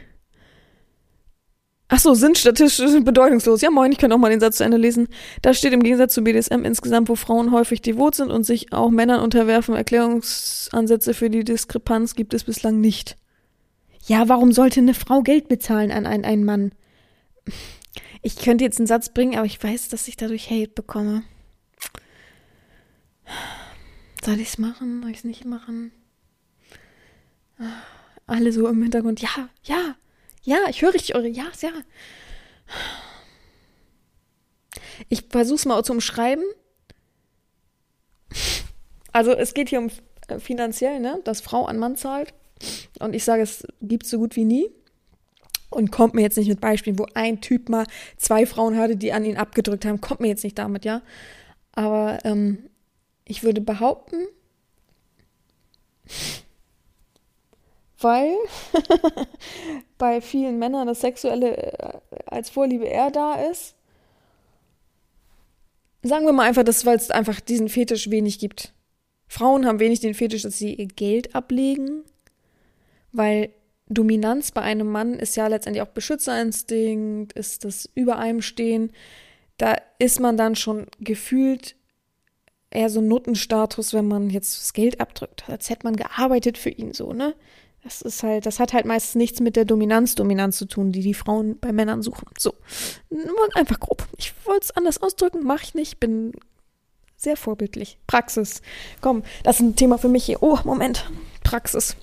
[1.89, 3.61] Ach so, sind statistisch bedeutungslos.
[3.61, 5.09] Ja, moin, ich kann auch mal den Satz zu Ende lesen.
[5.41, 8.91] Da steht im Gegensatz zu BDSM insgesamt, wo Frauen häufig devot sind und sich auch
[8.91, 13.17] Männern unterwerfen, Erklärungsansätze für die Diskrepanz gibt es bislang nicht.
[14.05, 16.71] Ja, warum sollte eine Frau Geld bezahlen an einen, einen Mann?
[18.21, 21.23] Ich könnte jetzt einen Satz bringen, aber ich weiß, dass ich dadurch Hate bekomme.
[24.23, 25.01] Soll ich es machen?
[25.01, 25.91] Soll ich es nicht machen?
[28.25, 29.21] Alle so im Hintergrund.
[29.21, 29.95] Ja, ja,
[30.43, 31.71] ja, ich höre richtig eure Ja's, ja.
[35.09, 36.43] Ich versuche es mal zu umschreiben.
[39.11, 39.89] Also es geht hier um
[40.27, 42.33] äh, finanziell, ne, dass Frau an Mann zahlt.
[42.99, 44.69] Und ich sage, es gibt so gut wie nie
[45.73, 47.85] und kommt mir jetzt nicht mit Beispielen, wo ein Typ mal
[48.17, 50.01] zwei Frauen hatte, die an ihn abgedrückt haben.
[50.01, 51.01] Kommt mir jetzt nicht damit, ja.
[51.73, 52.69] Aber ähm,
[53.25, 54.27] ich würde behaupten,
[57.97, 58.35] weil
[59.97, 63.75] bei vielen Männern das Sexuelle äh, als Vorliebe eher da ist.
[66.03, 68.73] Sagen wir mal einfach, dass weil es einfach diesen Fetisch wenig gibt.
[69.27, 72.03] Frauen haben wenig den Fetisch, dass sie ihr Geld ablegen,
[73.13, 73.49] weil
[73.87, 78.91] Dominanz bei einem Mann ist ja letztendlich auch Beschützerinstinkt, ist das Über einem stehen.
[79.57, 81.75] Da ist man dann schon gefühlt
[82.71, 85.47] eher so Notenstatus, wenn man jetzt das Geld abdrückt.
[85.47, 87.35] Als hätte man gearbeitet für ihn so, ne?
[87.83, 91.01] Das ist halt, das hat halt meistens nichts mit der Dominanz, Dominanz zu tun, die
[91.01, 92.27] die Frauen bei Männern suchen.
[92.37, 92.53] So.
[93.55, 94.07] Einfach grob.
[94.17, 96.31] Ich wollte es anders ausdrücken, mache ich nicht, bin
[97.17, 97.97] sehr vorbildlich.
[98.07, 98.61] Praxis.
[99.01, 100.41] Komm, das ist ein Thema für mich hier.
[100.41, 101.11] Oh, Moment.
[101.43, 101.97] Praxis.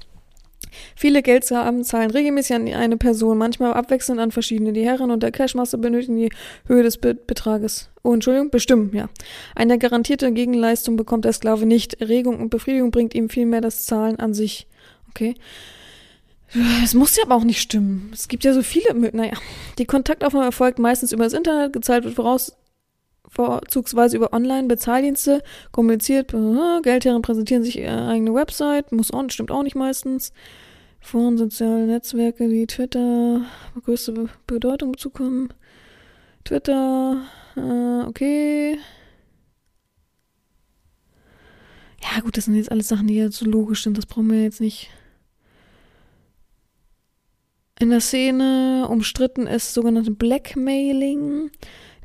[0.97, 4.73] Viele Geldsamen zahlen regelmäßig an eine Person, manchmal abwechselnd an verschiedene.
[4.73, 6.31] Die Herren und der Cashmaster benötigen die
[6.67, 7.91] Höhe des Be Betrages.
[8.03, 9.09] Oh, Entschuldigung, bestimmen, ja.
[9.55, 12.01] Eine garantierte Gegenleistung bekommt der Sklave nicht.
[12.01, 14.67] Erregung und Befriedigung bringt ihm vielmehr das Zahlen an sich.
[15.11, 15.35] Okay.
[16.83, 18.11] Es muss ja aber auch nicht stimmen.
[18.13, 19.35] Es gibt ja so viele, naja.
[19.79, 22.57] Die Kontaktaufnahme erfolgt meistens über das Internet, gezahlt wird voraus,
[23.31, 29.63] vorzugsweise über Online-Bezahldienste, kommuniziert, äh, Geldherren präsentieren sich ihre eigene Website, muss auch, stimmt auch
[29.63, 30.33] nicht meistens.
[31.01, 33.43] Foren, soziale Netzwerke wie Twitter,
[33.85, 35.53] größte Bedeutung bezukommen.
[36.45, 37.23] Twitter,
[37.57, 38.79] äh, okay.
[42.03, 44.43] Ja, gut, das sind jetzt alles Sachen, die jetzt so logisch sind, das brauchen wir
[44.43, 44.91] jetzt nicht.
[47.79, 51.51] In der Szene umstritten ist sogenannte Blackmailing.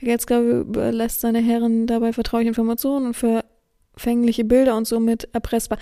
[0.01, 5.79] Der Geldgeber überlässt seine Herren dabei vertrauliche Informationen und verfängliche Bilder und somit erpressbar.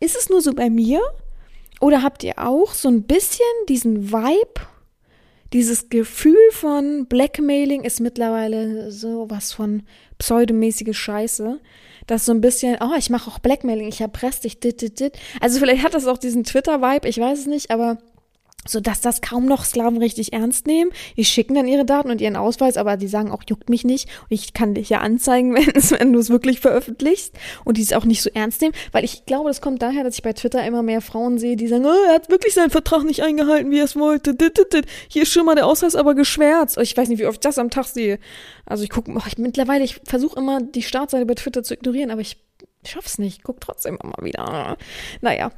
[0.00, 1.00] Ist es nur so bei mir?
[1.80, 4.60] Oder habt ihr auch so ein bisschen diesen Vibe?
[5.52, 9.82] Dieses Gefühl von Blackmailing ist mittlerweile so was von
[10.18, 11.60] pseudomäßige Scheiße.
[12.06, 15.18] Das so ein bisschen, oh, ich mache auch Blackmailing, ich erpresse dich, dit, dit, dit.
[15.40, 17.98] Also vielleicht hat das auch diesen Twitter-Vibe, ich weiß es nicht, aber
[18.66, 20.90] so dass das kaum noch Sklaven richtig ernst nehmen.
[21.16, 24.08] Die schicken dann ihre Daten und ihren Ausweis, aber die sagen auch, juckt mich nicht.
[24.22, 25.54] Und ich kann dich ja anzeigen,
[25.98, 27.34] wenn du es wirklich veröffentlichst.
[27.64, 30.16] Und die es auch nicht so ernst nehmen, weil ich glaube, das kommt daher, dass
[30.16, 33.04] ich bei Twitter immer mehr Frauen sehe, die sagen, oh, er hat wirklich seinen Vertrag
[33.04, 34.36] nicht eingehalten, wie er es wollte.
[35.08, 36.78] Hier ist schon mal der Ausweis aber geschwärzt.
[36.78, 38.18] Ich weiß nicht, wie oft ich das am Tag sehe.
[38.64, 42.20] Also ich gucke, ich, mittlerweile, ich versuche immer die Startseite bei Twitter zu ignorieren, aber
[42.20, 42.45] ich
[42.86, 43.42] ich schaff's nicht.
[43.42, 44.76] Guck trotzdem immer wieder.
[45.20, 45.50] Naja,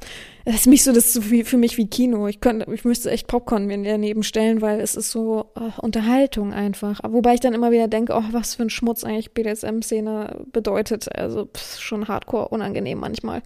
[0.45, 2.27] das ist mich so, das ist so für mich wie Kino.
[2.27, 6.53] Ich könnte, ich müsste echt Popcorn mir daneben stellen, weil es ist so oh, Unterhaltung
[6.53, 6.99] einfach.
[7.07, 11.15] Wobei ich dann immer wieder denke, oh, was für ein Schmutz eigentlich BDSM-Szene bedeutet.
[11.15, 13.43] Also pff, schon hardcore unangenehm manchmal.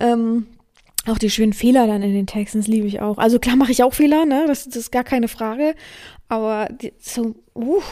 [0.00, 0.46] Ähm,
[1.06, 3.18] auch die schönen Fehler dann in den Texten, das liebe ich auch.
[3.18, 4.44] Also klar mache ich auch Fehler, ne?
[4.46, 5.74] Das, das ist gar keine Frage.
[6.28, 7.82] Aber die, so, uh,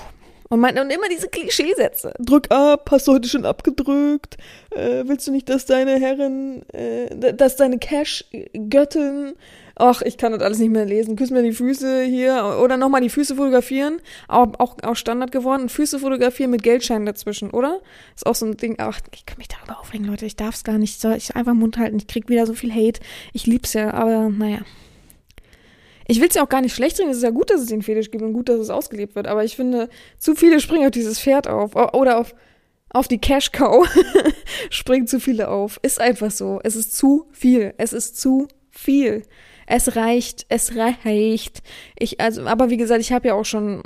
[0.50, 2.12] und, man, und immer diese Klischeesätze.
[2.18, 4.36] Drück ab, hast du heute schon abgedrückt?
[4.70, 9.34] Äh, willst du nicht, dass deine Herrin, äh, dass deine Cash-Göttin,
[9.76, 13.00] ach, ich kann das alles nicht mehr lesen, küss mir die Füße hier oder nochmal
[13.00, 17.80] die Füße fotografieren, auch, auch, auch Standard geworden, Füße fotografieren mit Geldscheinen dazwischen, oder?
[18.16, 20.64] Ist auch so ein Ding, ach, ich kann mich darüber aufregen, Leute, ich darf es
[20.64, 23.00] gar nicht, soll ich einfach Mund halten, ich krieg wieder so viel Hate,
[23.32, 24.58] ich lieb's ja, aber naja.
[26.10, 27.10] Ich will es ja auch gar nicht schlecht reden.
[27.10, 29.28] Es ist ja gut, dass es den Fetisch gibt und gut, dass es ausgelebt wird.
[29.28, 29.88] Aber ich finde,
[30.18, 31.76] zu viele springen auf dieses Pferd auf.
[31.94, 32.34] Oder auf,
[32.88, 33.88] auf die Cash Cow.
[34.70, 35.78] springen zu viele auf.
[35.82, 36.58] Ist einfach so.
[36.64, 37.74] Es ist zu viel.
[37.78, 39.22] Es ist zu viel.
[39.68, 40.46] Es reicht.
[40.48, 41.62] Es reicht.
[41.96, 43.84] Ich, also, aber wie gesagt, ich habe ja auch schon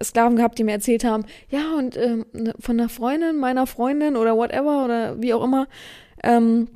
[0.00, 4.14] Sklaven gehabt, die mir erzählt haben, ja, und ähm, ne, von einer Freundin, meiner Freundin
[4.14, 5.66] oder whatever oder wie auch immer,
[6.22, 6.68] ähm,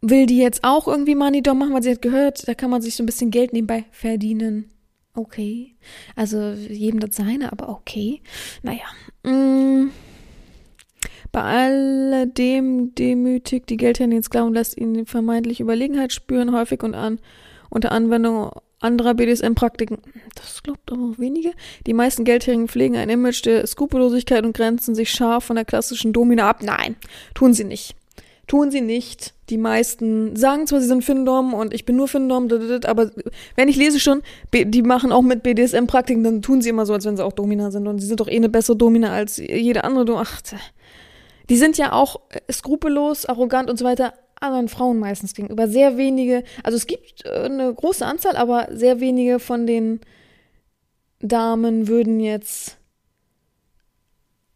[0.00, 2.82] will die jetzt auch irgendwie Money Dom machen, weil sie hat gehört, da kann man
[2.82, 4.70] sich so ein bisschen Geld nebenbei verdienen.
[5.14, 5.74] Okay.
[6.14, 8.20] Also jedem das seine, aber okay.
[8.62, 8.84] Naja.
[9.24, 9.90] Mm.
[11.32, 17.20] Bei alledem demütigt die Geldherren den Sklaven lässt ihnen vermeintlich Überlegenheit spüren, häufig und an,
[17.68, 19.98] unter Anwendung anderer BDSM-Praktiken.
[20.36, 21.50] Das glaubt aber auch wenige.
[21.86, 26.12] Die meisten Geldherren pflegen ein Image der Skrupellosigkeit und grenzen sich scharf von der klassischen
[26.12, 26.62] Domina ab.
[26.62, 26.96] Nein,
[27.34, 27.97] tun sie nicht.
[28.48, 29.34] Tun sie nicht.
[29.50, 32.48] Die meisten sagen zwar, sie sind Findom und ich bin nur Findom,
[32.84, 33.10] aber
[33.54, 34.22] wenn ich lese schon,
[34.52, 37.70] die machen auch mit BDSM-Praktiken, dann tun sie immer so, als wenn sie auch Domina
[37.70, 40.18] sind und sie sind doch eh eine bessere Domina als jede andere.
[40.18, 40.40] Ach,
[41.48, 45.68] die sind ja auch äh, skrupellos, arrogant und so weiter anderen Frauen meistens gegenüber.
[45.68, 50.00] Sehr wenige, also es gibt äh, eine große Anzahl, aber sehr wenige von den
[51.20, 52.78] Damen würden jetzt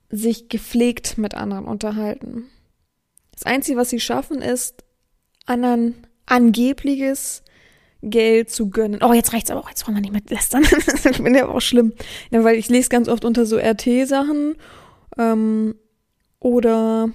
[0.08, 2.48] sich gepflegt mit anderen unterhalten.
[3.42, 4.84] Das Einzige, was sie schaffen, ist,
[5.46, 7.42] anderen angebliches
[8.00, 9.02] Geld zu gönnen.
[9.02, 10.62] Oh, jetzt reicht's aber auch, jetzt wollen wir nicht mehr lästern.
[11.04, 11.92] ich aber auch schlimm.
[12.30, 14.54] Ja, weil ich lese ganz oft unter so RT-Sachen
[15.18, 15.74] ähm,
[16.38, 17.10] oder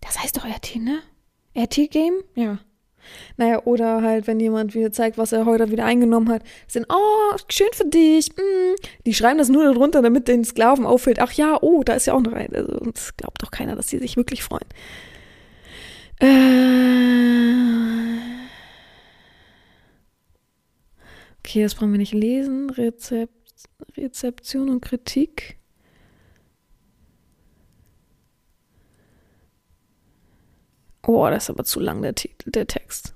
[0.00, 1.00] das heißt doch RT, ne?
[1.56, 2.22] RT-Game?
[2.36, 2.60] Ja.
[3.36, 7.36] Naja, oder halt, wenn jemand wieder zeigt, was er heute wieder eingenommen hat, sind, oh,
[7.48, 8.30] schön für dich.
[8.36, 8.74] Mm.
[9.06, 12.14] Die schreiben das nur darunter, damit den Sklaven auffällt, ach ja, oh, da ist ja
[12.14, 12.54] auch noch ein.
[12.54, 14.66] Also, das glaubt doch keiner, dass sie sich wirklich freuen.
[16.20, 16.62] Äh.
[21.44, 22.70] Okay, das brauchen wir nicht lesen.
[22.70, 23.34] Rezept,
[23.96, 25.58] Rezeption und Kritik.
[31.06, 32.14] Oh, das ist aber zu lang, der,
[32.46, 33.14] der Text.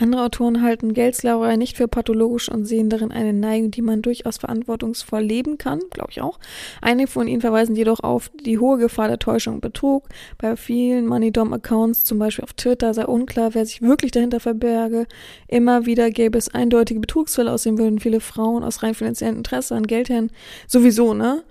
[0.00, 4.38] Andere Autoren halten Geldsklaverei nicht für pathologisch und sehen darin eine Neigung, die man durchaus
[4.38, 6.38] verantwortungsvoll leben kann, glaube ich auch.
[6.80, 10.08] Einige von ihnen verweisen jedoch auf die hohe Gefahr der Täuschung und Betrug.
[10.38, 15.06] Bei vielen MoneyDom-Accounts, zum Beispiel auf Twitter, sei unklar, wer sich wirklich dahinter verberge.
[15.48, 19.86] Immer wieder gäbe es eindeutige Betrugsfälle, außerdem würden viele Frauen aus rein finanziellem Interesse an
[19.86, 20.30] Geldherren
[20.66, 21.42] sowieso, ne?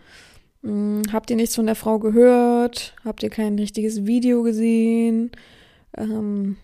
[0.64, 2.95] Hm, habt ihr nichts von der Frau gehört?
[3.05, 5.32] Habt ihr kein richtiges Video gesehen?
[5.97, 6.57] Ähm,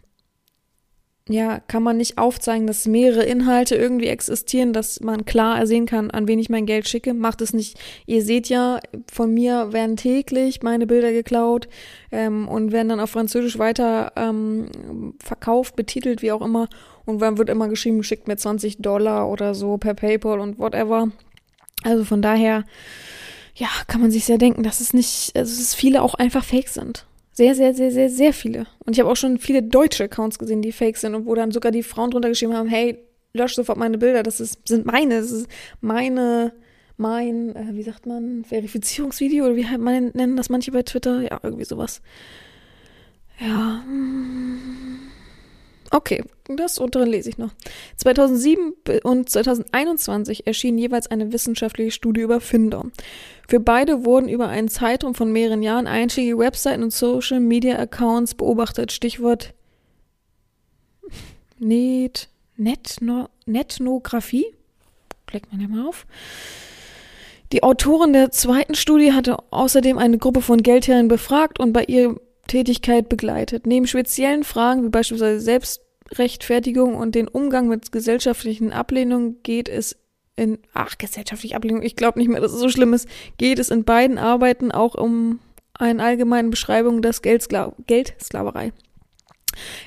[1.28, 6.12] ja, kann man nicht aufzeigen, dass mehrere Inhalte irgendwie existieren, dass man klar ersehen kann,
[6.12, 7.16] an wen ich mein Geld schicke.
[7.16, 7.80] Macht es nicht.
[8.06, 8.80] Ihr seht ja,
[9.12, 11.68] von mir werden täglich meine Bilder geklaut
[12.12, 16.68] ähm, und werden dann auf Französisch weiter ähm, verkauft, betitelt, wie auch immer.
[17.06, 21.10] Und dann wird immer geschrieben, schickt mir 20 Dollar oder so per PayPal und whatever.
[21.84, 22.66] Also von daher,
[23.56, 26.68] ja, kann man sich sehr denken, dass es nicht, also dass viele auch einfach fake
[26.68, 27.06] sind.
[27.32, 28.66] Sehr, sehr, sehr, sehr, sehr viele.
[28.86, 31.52] Und ich habe auch schon viele deutsche Accounts gesehen, die fake sind und wo dann
[31.52, 32.98] sogar die Frauen drunter geschrieben haben, hey,
[33.34, 35.48] lösch sofort meine Bilder, das ist, sind meine, das ist
[35.82, 36.54] meine,
[36.98, 41.22] mein, äh, wie sagt man, Verifizierungsvideo oder wie halt man nennen das manche bei Twitter?
[41.22, 42.02] Ja, irgendwie sowas.
[43.40, 43.84] Ja.
[45.92, 47.52] Okay, das untere lese ich noch.
[47.98, 52.86] 2007 und 2021 erschien jeweils eine wissenschaftliche Studie über Finder.
[53.48, 58.36] Für beide wurden über einen Zeitraum von mehreren Jahren einschlägige Webseiten und Social Media Accounts
[58.36, 58.92] beobachtet.
[58.92, 59.54] Stichwort
[61.60, 64.48] Net, Netno, Netnographie.
[65.28, 66.06] Klickt man ja mal auf.
[67.52, 72.16] Die Autorin der zweiten Studie hatte außerdem eine Gruppe von Geldherren befragt und bei ihrer
[72.48, 73.66] Tätigkeit begleitet.
[73.66, 79.96] Neben speziellen Fragen wie beispielsweise Selbstrechtfertigung und den Umgang mit gesellschaftlichen Ablehnungen geht es
[80.36, 83.08] in, ach, gesellschaftliche Ablehnung, ich glaube nicht mehr, dass es so schlimm ist,
[83.38, 85.40] geht es in beiden Arbeiten auch um
[85.74, 88.72] eine allgemeine Beschreibung des Geldskla Geldsklaverei.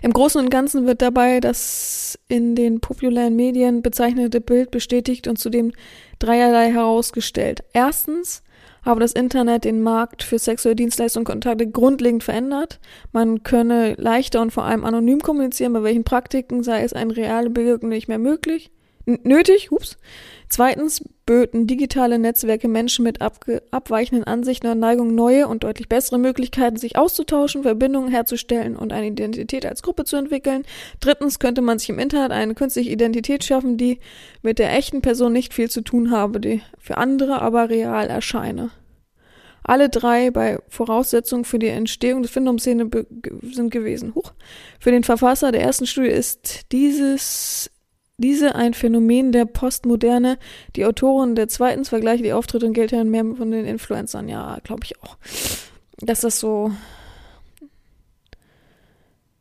[0.03, 5.39] Im Großen und Ganzen wird dabei das in den populären Medien bezeichnete Bild bestätigt und
[5.39, 5.73] zudem
[6.19, 7.63] dreierlei herausgestellt.
[7.75, 8.43] Erstens
[8.83, 12.81] habe das Internet den Markt für sexuelle Dienstleistungen und Kontakte grundlegend verändert.
[13.13, 17.51] Man könne leichter und vor allem anonym kommunizieren, bei welchen Praktiken sei es eine reale
[17.51, 18.71] Begegnung nicht mehr möglich
[19.25, 19.73] nötig.
[19.73, 19.97] Ups.
[20.49, 26.77] Zweitens böten digitale Netzwerke Menschen mit abweichenden Ansichten und Neigungen neue und deutlich bessere Möglichkeiten,
[26.77, 30.65] sich auszutauschen, Verbindungen herzustellen und eine Identität als Gruppe zu entwickeln.
[31.01, 34.01] Drittens könnte man sich im Internet eine künstliche Identität schaffen, die
[34.43, 38.71] mit der echten Person nicht viel zu tun habe, die für andere aber real erscheine.
[39.65, 42.89] Alle drei bei Voraussetzungen für die Entstehung der Findungsszene
[43.53, 44.15] sind gewesen.
[44.15, 44.33] Huch.
[44.81, 47.71] Für den Verfasser der ersten Studie ist dieses
[48.19, 50.39] diese ein Phänomen der Postmoderne.
[50.77, 54.29] Die Autoren der zweiten vergleichen die Auftritte und Geldherren mehr von den Influencern.
[54.29, 55.16] Ja, glaube ich auch.
[56.01, 56.73] Dass das so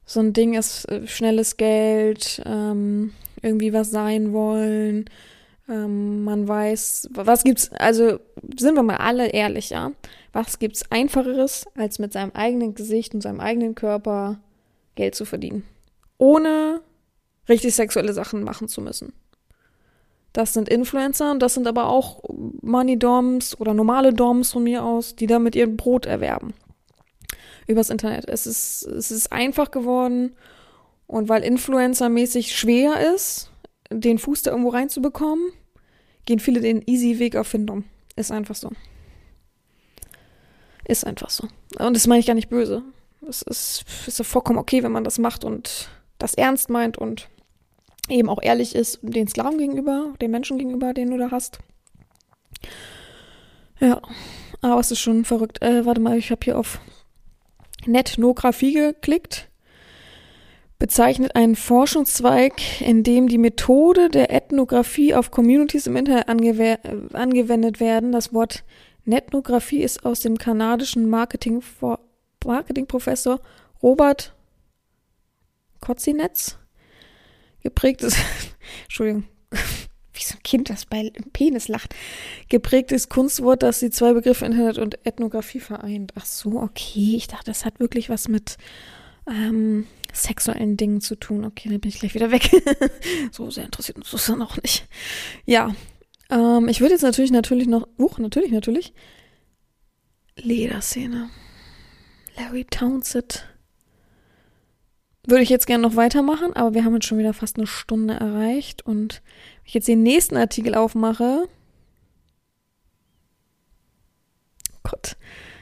[0.08, 5.06] so ein Ding ist, äh, schnelles Geld, ähm, irgendwie was sein wollen.
[5.70, 8.20] Ähm, man weiß, was gibt's, also
[8.58, 9.92] sind wir mal alle ehrlich, ja.
[10.32, 14.40] Was gibt's einfacheres, als mit seinem eigenen Gesicht und seinem eigenen Körper
[14.96, 15.64] Geld zu verdienen?
[16.18, 16.80] Ohne
[17.50, 19.14] richtig sexuelle Sachen machen zu müssen.
[20.34, 22.22] Das sind Influencer und das sind aber auch
[22.62, 26.54] Money-Doms oder normale Doms von mir aus, die damit ihr Brot erwerben.
[27.66, 28.30] Übers Internet.
[28.30, 30.36] Es ist, es ist einfach geworden
[31.08, 33.50] und weil Influencer-mäßig schwer ist,
[33.90, 35.52] den Fuß da irgendwo reinzubekommen,
[36.26, 37.86] gehen viele den easy Weg auf Findom.
[38.16, 38.70] Ist einfach so.
[40.86, 41.48] Ist einfach so.
[41.80, 42.84] Und das meine ich gar nicht böse.
[43.28, 47.30] Es ist, ist vollkommen okay, wenn man das macht und das ernst meint und
[48.10, 51.60] eben auch ehrlich ist den Sklaven gegenüber, den Menschen gegenüber, den du da hast.
[53.80, 54.02] Ja,
[54.62, 55.62] aber es ist schon verrückt.
[55.62, 56.80] Äh, warte mal, ich habe hier auf
[57.86, 59.50] Netnographie geklickt.
[60.80, 66.78] Bezeichnet einen Forschungszweig, in dem die Methode der Ethnographie auf Communities im Internet angew
[67.14, 68.12] angewendet werden.
[68.12, 68.64] Das Wort
[69.04, 71.64] Netnographie ist aus dem kanadischen Marketing
[72.46, 73.40] Marketingprofessor
[73.82, 74.36] Robert
[75.80, 76.60] Kotzinetz
[77.68, 78.16] geprägtes,
[78.84, 79.26] Entschuldigung,
[80.14, 81.94] wie so ein Kind, das bei Penis lacht,
[82.48, 86.14] geprägtes Kunstwort, das die zwei Begriffe Internet und Ethnographie vereint.
[86.16, 87.16] Ach so, okay.
[87.18, 88.58] Ich dachte, das hat wirklich was mit
[89.28, 91.44] ähm, sexuellen Dingen zu tun.
[91.44, 92.50] Okay, dann bin ich gleich wieder weg.
[93.32, 94.88] so sehr interessiert uns das dann auch nicht.
[95.46, 95.76] Ja,
[96.30, 98.94] ähm, ich würde jetzt natürlich, natürlich noch, uh, natürlich, natürlich,
[100.38, 101.30] Lederszene.
[102.38, 103.48] Larry Townsend
[105.28, 108.16] würde ich jetzt gerne noch weitermachen, aber wir haben jetzt schon wieder fast eine Stunde
[108.16, 108.86] erreicht.
[108.86, 109.22] Und
[109.58, 111.48] wenn ich jetzt den nächsten Artikel aufmache.
[114.84, 115.18] Gott,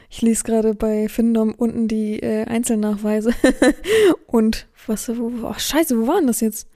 [0.08, 3.32] ich lese gerade bei Findom unten die äh, Einzelnachweise.
[4.26, 6.68] Und was, wo, oh, scheiße, wo waren das jetzt?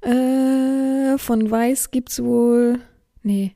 [0.00, 2.80] Äh, von Weiß gibt's wohl.
[3.22, 3.54] Nee.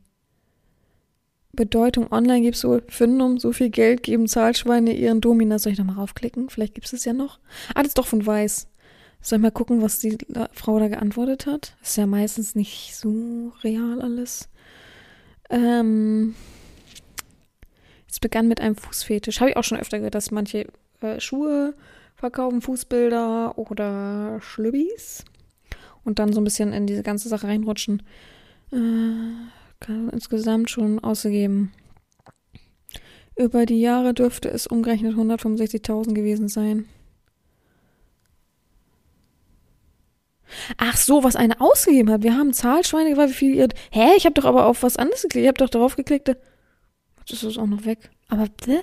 [1.53, 2.85] Bedeutung online gibt's wohl.
[2.87, 5.59] Findum, so viel Geld geben Zahlschweine ihren Domina.
[5.59, 6.51] Soll ich nochmal raufklicken?
[6.51, 7.41] Vielleicht gibt's es ja noch.
[7.75, 8.69] Ah, das ist doch von Weiß.
[9.21, 10.17] Soll ich mal gucken, was die
[10.53, 11.77] Frau da geantwortet hat?
[11.83, 14.49] Ist ja meistens nicht so real alles.
[15.51, 16.35] Ähm,
[18.09, 19.41] es begann mit einem Fußfetisch.
[19.41, 20.67] Habe ich auch schon öfter gehört, dass manche
[21.01, 21.75] äh, Schuhe
[22.15, 25.25] verkaufen, Fußbilder oder Schlübbis
[26.05, 28.03] und dann so ein bisschen in diese ganze Sache reinrutschen.
[28.73, 28.77] Äh,
[29.81, 31.73] kann insgesamt schon ausgegeben.
[33.37, 36.87] Über die Jahre dürfte es umgerechnet 165.000 gewesen sein.
[40.77, 42.23] Ach so, was eine ausgegeben hat.
[42.23, 43.69] Wir haben Zahlschweine gefragt, wie viel ihr.
[43.91, 44.17] Hä?
[44.17, 45.45] Ich habe doch aber auf was anderes geklickt.
[45.45, 46.29] Ich habe doch darauf geklickt.
[47.29, 48.11] Das ist auch noch weg.
[48.29, 48.81] Aber, hä?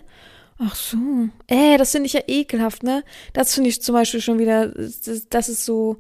[0.60, 1.30] Ach so.
[1.48, 3.04] Äh, das finde ich ja ekelhaft, ne?
[3.34, 5.98] Das finde ich zum Beispiel schon wieder, das, das ist so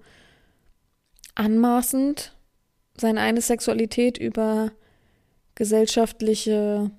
[1.35, 2.33] anmaßend,
[2.95, 4.71] seine eine Sexualität über
[5.55, 6.91] gesellschaftliche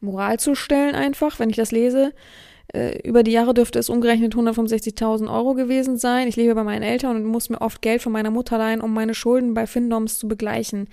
[0.00, 2.12] Moral zu stellen, einfach, wenn ich das lese.
[2.72, 6.28] Äh, über die Jahre dürfte es umgerechnet 165.000 Euro gewesen sein.
[6.28, 8.92] Ich lebe bei meinen Eltern und muss mir oft Geld von meiner Mutter leihen, um
[8.92, 10.88] meine Schulden bei Findoms zu begleichen.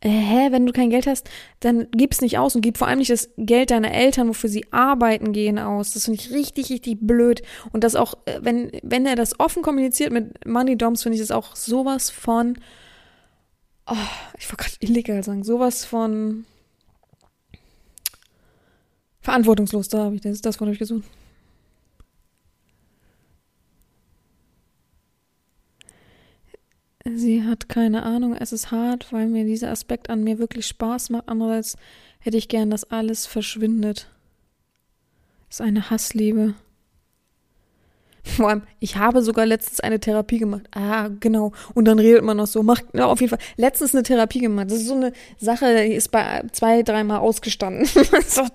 [0.00, 2.98] Äh, hä, wenn du kein Geld hast, dann gib's nicht aus und gib vor allem
[2.98, 5.92] nicht das Geld deiner Eltern, wofür sie arbeiten gehen, aus.
[5.92, 7.42] Das finde ich richtig, richtig blöd.
[7.72, 11.22] Und das auch, äh, wenn, wenn er das offen kommuniziert mit Money Doms, finde ich
[11.22, 12.58] das auch sowas von,
[13.86, 13.94] oh,
[14.38, 16.44] ich wollte gerade illegal sagen, sowas von
[19.24, 21.04] verantwortungslos, da habe ich das, das von euch gesucht.
[27.06, 31.10] Sie hat keine Ahnung, es ist hart, weil mir dieser Aspekt an mir wirklich Spaß
[31.10, 31.24] macht.
[31.28, 31.76] Andererseits
[32.18, 34.08] hätte ich gern, dass alles verschwindet.
[35.50, 36.54] Ist eine Hassliebe.
[38.22, 40.62] Vor allem, ich habe sogar letztens eine Therapie gemacht.
[40.74, 41.52] Ah, genau.
[41.74, 42.62] Und dann redet man noch so.
[42.62, 43.46] Macht, ja, auf jeden Fall.
[43.56, 44.70] Letztens eine Therapie gemacht.
[44.70, 47.84] Das ist so eine Sache, die ist bei zwei, dreimal ausgestanden.
[48.26, 48.46] so,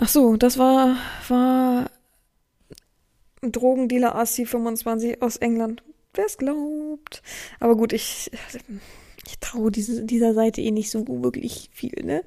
[0.00, 0.96] Ach so, das war,
[1.26, 1.90] war
[3.42, 5.82] Drogendealer Assi 25 aus England.
[6.14, 7.20] Wer es glaubt.
[7.58, 8.30] Aber gut, ich,
[9.26, 12.22] ich traue diese, dieser Seite eh nicht so wirklich viel, ne?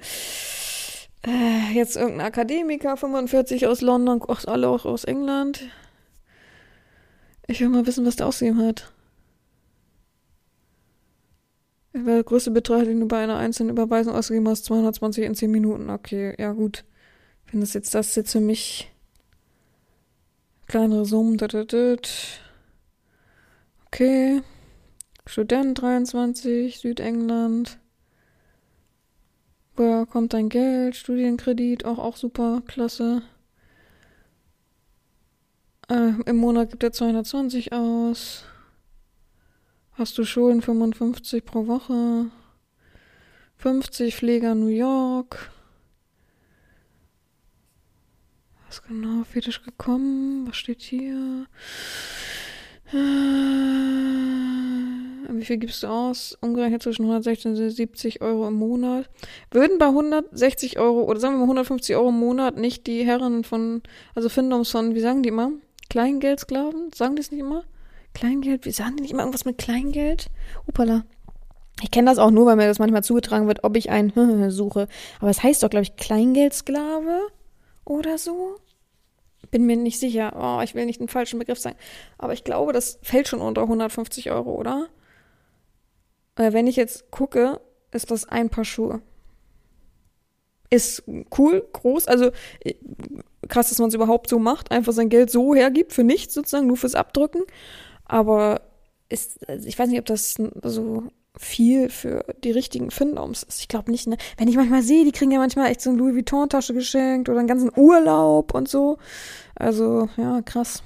[1.25, 5.69] Äh, jetzt irgendein Akademiker, 45 aus London, alle auch aus England.
[7.47, 8.91] Ich will mal wissen, was der ausgegeben hat.
[11.93, 15.89] Der größte Betrag, den du bei einer einzelnen Überweisung ausgegeben hast, 220 in 10 Minuten.
[15.89, 16.83] Okay, ja gut.
[17.51, 18.89] Wenn das jetzt das jetzt für mich
[20.67, 21.37] kleinere Summen.
[23.87, 24.41] Okay.
[25.25, 27.77] Student 23, Südengland.
[29.75, 30.95] Woher kommt dein Geld?
[30.95, 33.21] Studienkredit, auch, auch super, klasse.
[35.89, 38.45] Äh, Im Monat gibt er 220 aus.
[39.93, 42.27] Hast du Schulden 55 pro Woche?
[43.57, 45.51] 50 Pfleger New York.
[48.71, 49.25] Was genau?
[49.25, 50.47] Fetisch gekommen?
[50.47, 51.45] Was steht hier?
[52.93, 52.95] Äh,
[55.29, 56.37] wie viel gibst du aus?
[56.39, 59.09] Umgerechnet zwischen 116 und 70 Euro im Monat.
[59.51, 63.43] Würden bei 160 Euro oder sagen wir mal 150 Euro im Monat nicht die Herren
[63.43, 63.81] von,
[64.15, 65.51] also Findums von, wie sagen die immer?
[65.89, 66.93] Kleingeldsklaven?
[66.95, 67.65] Sagen die es nicht immer?
[68.13, 68.63] Kleingeld?
[68.63, 70.27] Wie sagen die nicht immer irgendwas mit Kleingeld?
[70.65, 71.03] Upala.
[71.81, 74.87] Ich kenne das auch nur, weil mir das manchmal zugetragen wird, ob ich einen suche.
[75.19, 77.19] Aber es heißt doch, glaube ich, Kleingeldsklave
[77.91, 78.55] oder so.
[79.51, 80.33] Bin mir nicht sicher.
[80.39, 81.77] Oh, ich will nicht den falschen Begriff sagen.
[82.17, 84.87] Aber ich glaube, das fällt schon unter 150 Euro, oder?
[86.35, 87.59] Äh, wenn ich jetzt gucke,
[87.91, 89.01] ist das ein Paar Schuhe.
[90.69, 91.03] Ist
[91.37, 92.07] cool, groß.
[92.07, 92.31] Also
[92.61, 92.75] äh,
[93.49, 94.71] krass, dass man es überhaupt so macht.
[94.71, 97.43] Einfach sein Geld so hergibt für nichts sozusagen, nur fürs Abdrücken.
[98.05, 98.61] Aber
[99.09, 101.11] ist, also ich weiß nicht, ob das so
[101.41, 103.59] viel für die richtigen Findoms ist.
[103.61, 104.17] Ich glaube nicht, ne?
[104.37, 107.39] Wenn ich manchmal sehe, die kriegen ja manchmal echt so eine Louis Vuitton-Tasche geschenkt oder
[107.39, 108.97] einen ganzen Urlaub und so.
[109.55, 110.83] Also, ja, krass.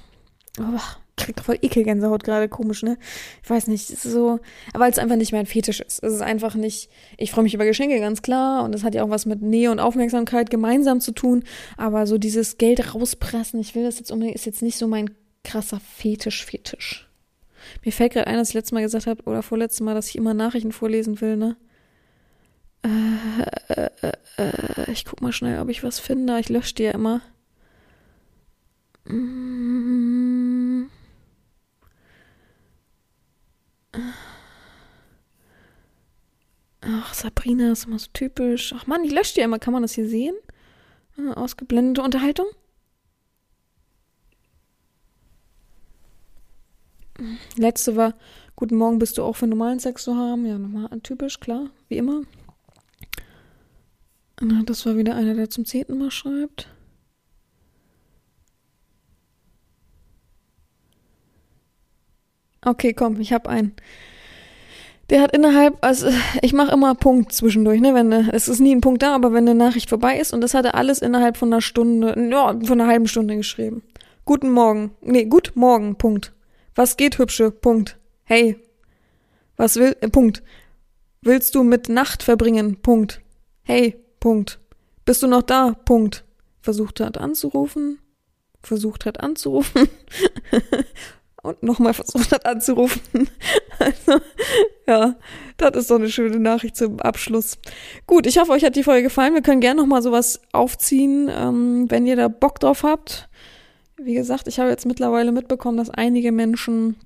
[0.58, 0.80] Oh,
[1.16, 2.98] krieg voll Ekelgänsehaut gerade, komisch, ne?
[3.42, 4.38] Ich weiß nicht, ist so,
[4.74, 6.02] weil es einfach nicht mein Fetisch ist.
[6.02, 9.04] Es ist einfach nicht, ich freue mich über Geschenke, ganz klar, und das hat ja
[9.04, 11.44] auch was mit Nähe und Aufmerksamkeit gemeinsam zu tun,
[11.76, 15.10] aber so dieses Geld rauspressen, ich will das jetzt unbedingt, ist jetzt nicht so mein
[15.44, 17.05] krasser Fetisch-Fetisch.
[17.84, 20.16] Mir fällt gerade ein, dass ich letztes Mal gesagt habe, oder vorletztes Mal, dass ich
[20.16, 21.56] immer Nachrichten vorlesen will, ne?
[22.82, 26.38] Äh, äh, äh, ich guck mal schnell, ob ich was finde.
[26.38, 27.20] Ich lösche die ja immer.
[36.80, 38.74] Ach Sabrina ist immer so typisch.
[38.76, 39.58] Ach man, die löscht ja immer.
[39.58, 40.34] Kann man das hier sehen?
[41.18, 42.46] Ah, ausgeblendete Unterhaltung?
[47.56, 48.14] Letzte war,
[48.56, 50.44] guten Morgen, bist du auch für normalen Sex zu haben?
[50.46, 52.22] Ja, normal, typisch, klar, wie immer.
[54.66, 56.68] Das war wieder einer, der zum zehnten Mal schreibt.
[62.62, 63.74] Okay, komm, ich hab einen.
[65.08, 66.08] Der hat innerhalb, also
[66.42, 67.94] ich mache immer Punkt zwischendurch, ne?
[67.94, 70.52] Wenn es ist nie ein Punkt da, aber wenn eine Nachricht vorbei ist und das
[70.52, 73.84] hat er alles innerhalb von einer Stunde, ja, von einer halben Stunde geschrieben.
[74.24, 76.32] Guten Morgen, nee, gut Morgen, Punkt.
[76.76, 77.96] Was geht, hübsche, Punkt.
[78.24, 78.60] Hey,
[79.56, 80.42] was will, äh, Punkt.
[81.22, 83.22] Willst du mit Nacht verbringen, Punkt.
[83.62, 84.60] Hey, Punkt.
[85.06, 86.24] Bist du noch da, Punkt.
[86.60, 87.98] Versucht hat anzurufen,
[88.60, 89.88] versucht hat anzurufen.
[91.42, 93.00] und nochmal versucht hat anzurufen.
[93.78, 94.22] Also,
[94.86, 95.16] ja,
[95.58, 97.58] das ist doch eine schöne Nachricht zum Abschluss.
[98.06, 99.34] Gut, ich hoffe, euch hat die Folge gefallen.
[99.34, 103.28] Wir können gerne nochmal sowas aufziehen, ähm, wenn ihr da Bock drauf habt.
[103.98, 106.96] Wie gesagt, ich habe jetzt mittlerweile mitbekommen, dass einige Menschen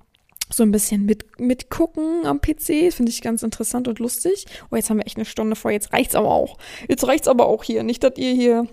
[0.52, 2.92] so ein bisschen mit, mitgucken am PC.
[2.92, 4.46] Finde ich ganz interessant und lustig.
[4.70, 5.70] Oh, jetzt haben wir echt eine Stunde vor.
[5.70, 6.58] Jetzt reicht's aber auch.
[6.88, 7.84] Jetzt reicht's aber auch hier.
[7.84, 8.66] Nicht, dass ihr hier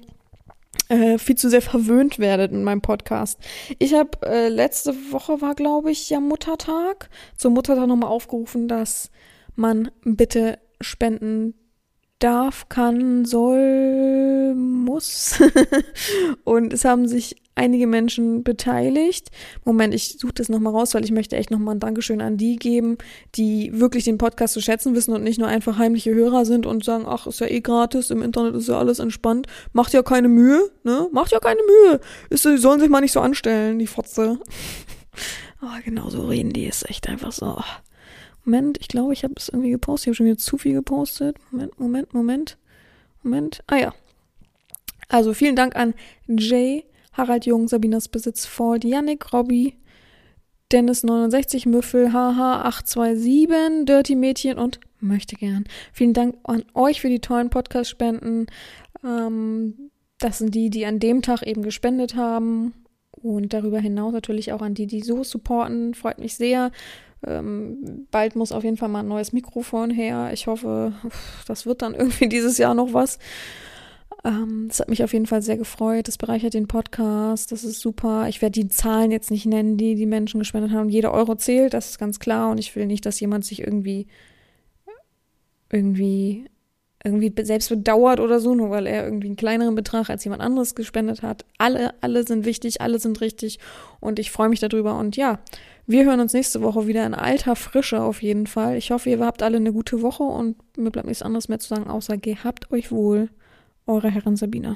[0.90, 3.40] äh, viel zu sehr verwöhnt werdet in meinem Podcast.
[3.78, 7.10] Ich habe äh, letzte Woche war, glaube ich, ja Muttertag.
[7.36, 9.12] Zum Muttertag nochmal aufgerufen, dass
[9.56, 11.54] man bitte spenden
[12.20, 15.40] darf, kann, soll, muss.
[16.44, 19.30] und es haben sich einige Menschen beteiligt.
[19.66, 22.56] Moment, ich suche das nochmal raus, weil ich möchte echt nochmal ein Dankeschön an die
[22.56, 22.98] geben,
[23.36, 26.84] die wirklich den Podcast zu schätzen wissen und nicht nur einfach heimliche Hörer sind und
[26.84, 29.48] sagen, ach, ist ja eh gratis, im Internet ist ja alles entspannt.
[29.74, 31.10] Macht ja keine Mühe, ne?
[31.12, 32.00] Macht ja keine Mühe.
[32.30, 34.40] Ist, die sollen sich mal nicht so anstellen, die Fotze.
[35.60, 37.62] Aber oh, genau so reden die, ist echt einfach so.
[38.46, 40.06] Moment, ich glaube, ich habe es irgendwie gepostet.
[40.06, 41.36] Ich habe schon wieder zu viel gepostet.
[41.52, 42.58] Moment, Moment, Moment.
[43.24, 43.64] Moment.
[43.68, 43.94] Ah ja.
[45.10, 45.94] Also vielen Dank an
[46.28, 46.86] Jay,
[47.18, 49.76] Harald Jung, Sabinas Besitz Ford, Yannick, Robby,
[50.72, 55.66] Dennis 69, Müffel, HH 827, Dirty Mädchen und möchte gern.
[55.94, 58.48] Vielen Dank an euch für die tollen Podcast-Spenden.
[59.04, 59.90] Ähm,
[60.20, 62.74] das sind die, die an dem Tag eben gespendet haben.
[63.12, 65.94] Und darüber hinaus natürlich auch an die, die so supporten.
[65.96, 66.72] Freut mich sehr.
[67.26, 70.30] Ähm, bald muss auf jeden Fall mal ein neues Mikrofon her.
[70.34, 70.94] Ich hoffe,
[71.48, 73.20] das wird dann irgendwie dieses Jahr noch was.
[74.24, 76.08] Ähm, das hat mich auf jeden Fall sehr gefreut.
[76.08, 77.52] Das bereichert den Podcast.
[77.52, 78.28] Das ist super.
[78.28, 80.90] Ich werde die Zahlen jetzt nicht nennen, die die Menschen gespendet haben.
[80.90, 82.50] Jeder Euro zählt, das ist ganz klar.
[82.52, 84.08] Und ich will nicht, dass jemand sich irgendwie,
[85.72, 86.46] irgendwie,
[87.04, 90.74] irgendwie selbst bedauert oder so, nur weil er irgendwie einen kleineren Betrag als jemand anderes
[90.74, 91.46] gespendet hat.
[91.58, 93.60] Alle, alle sind wichtig, alle sind richtig.
[94.00, 94.98] Und ich freue mich darüber.
[94.98, 95.40] Und ja,
[95.86, 98.78] wir hören uns nächste Woche wieder in alter Frische auf jeden Fall.
[98.78, 101.70] Ich hoffe, ihr habt alle eine gute Woche und mir bleibt nichts anderes mehr zu
[101.70, 103.30] sagen, außer gehabt euch wohl.
[103.88, 104.76] Eure Herren Sabina.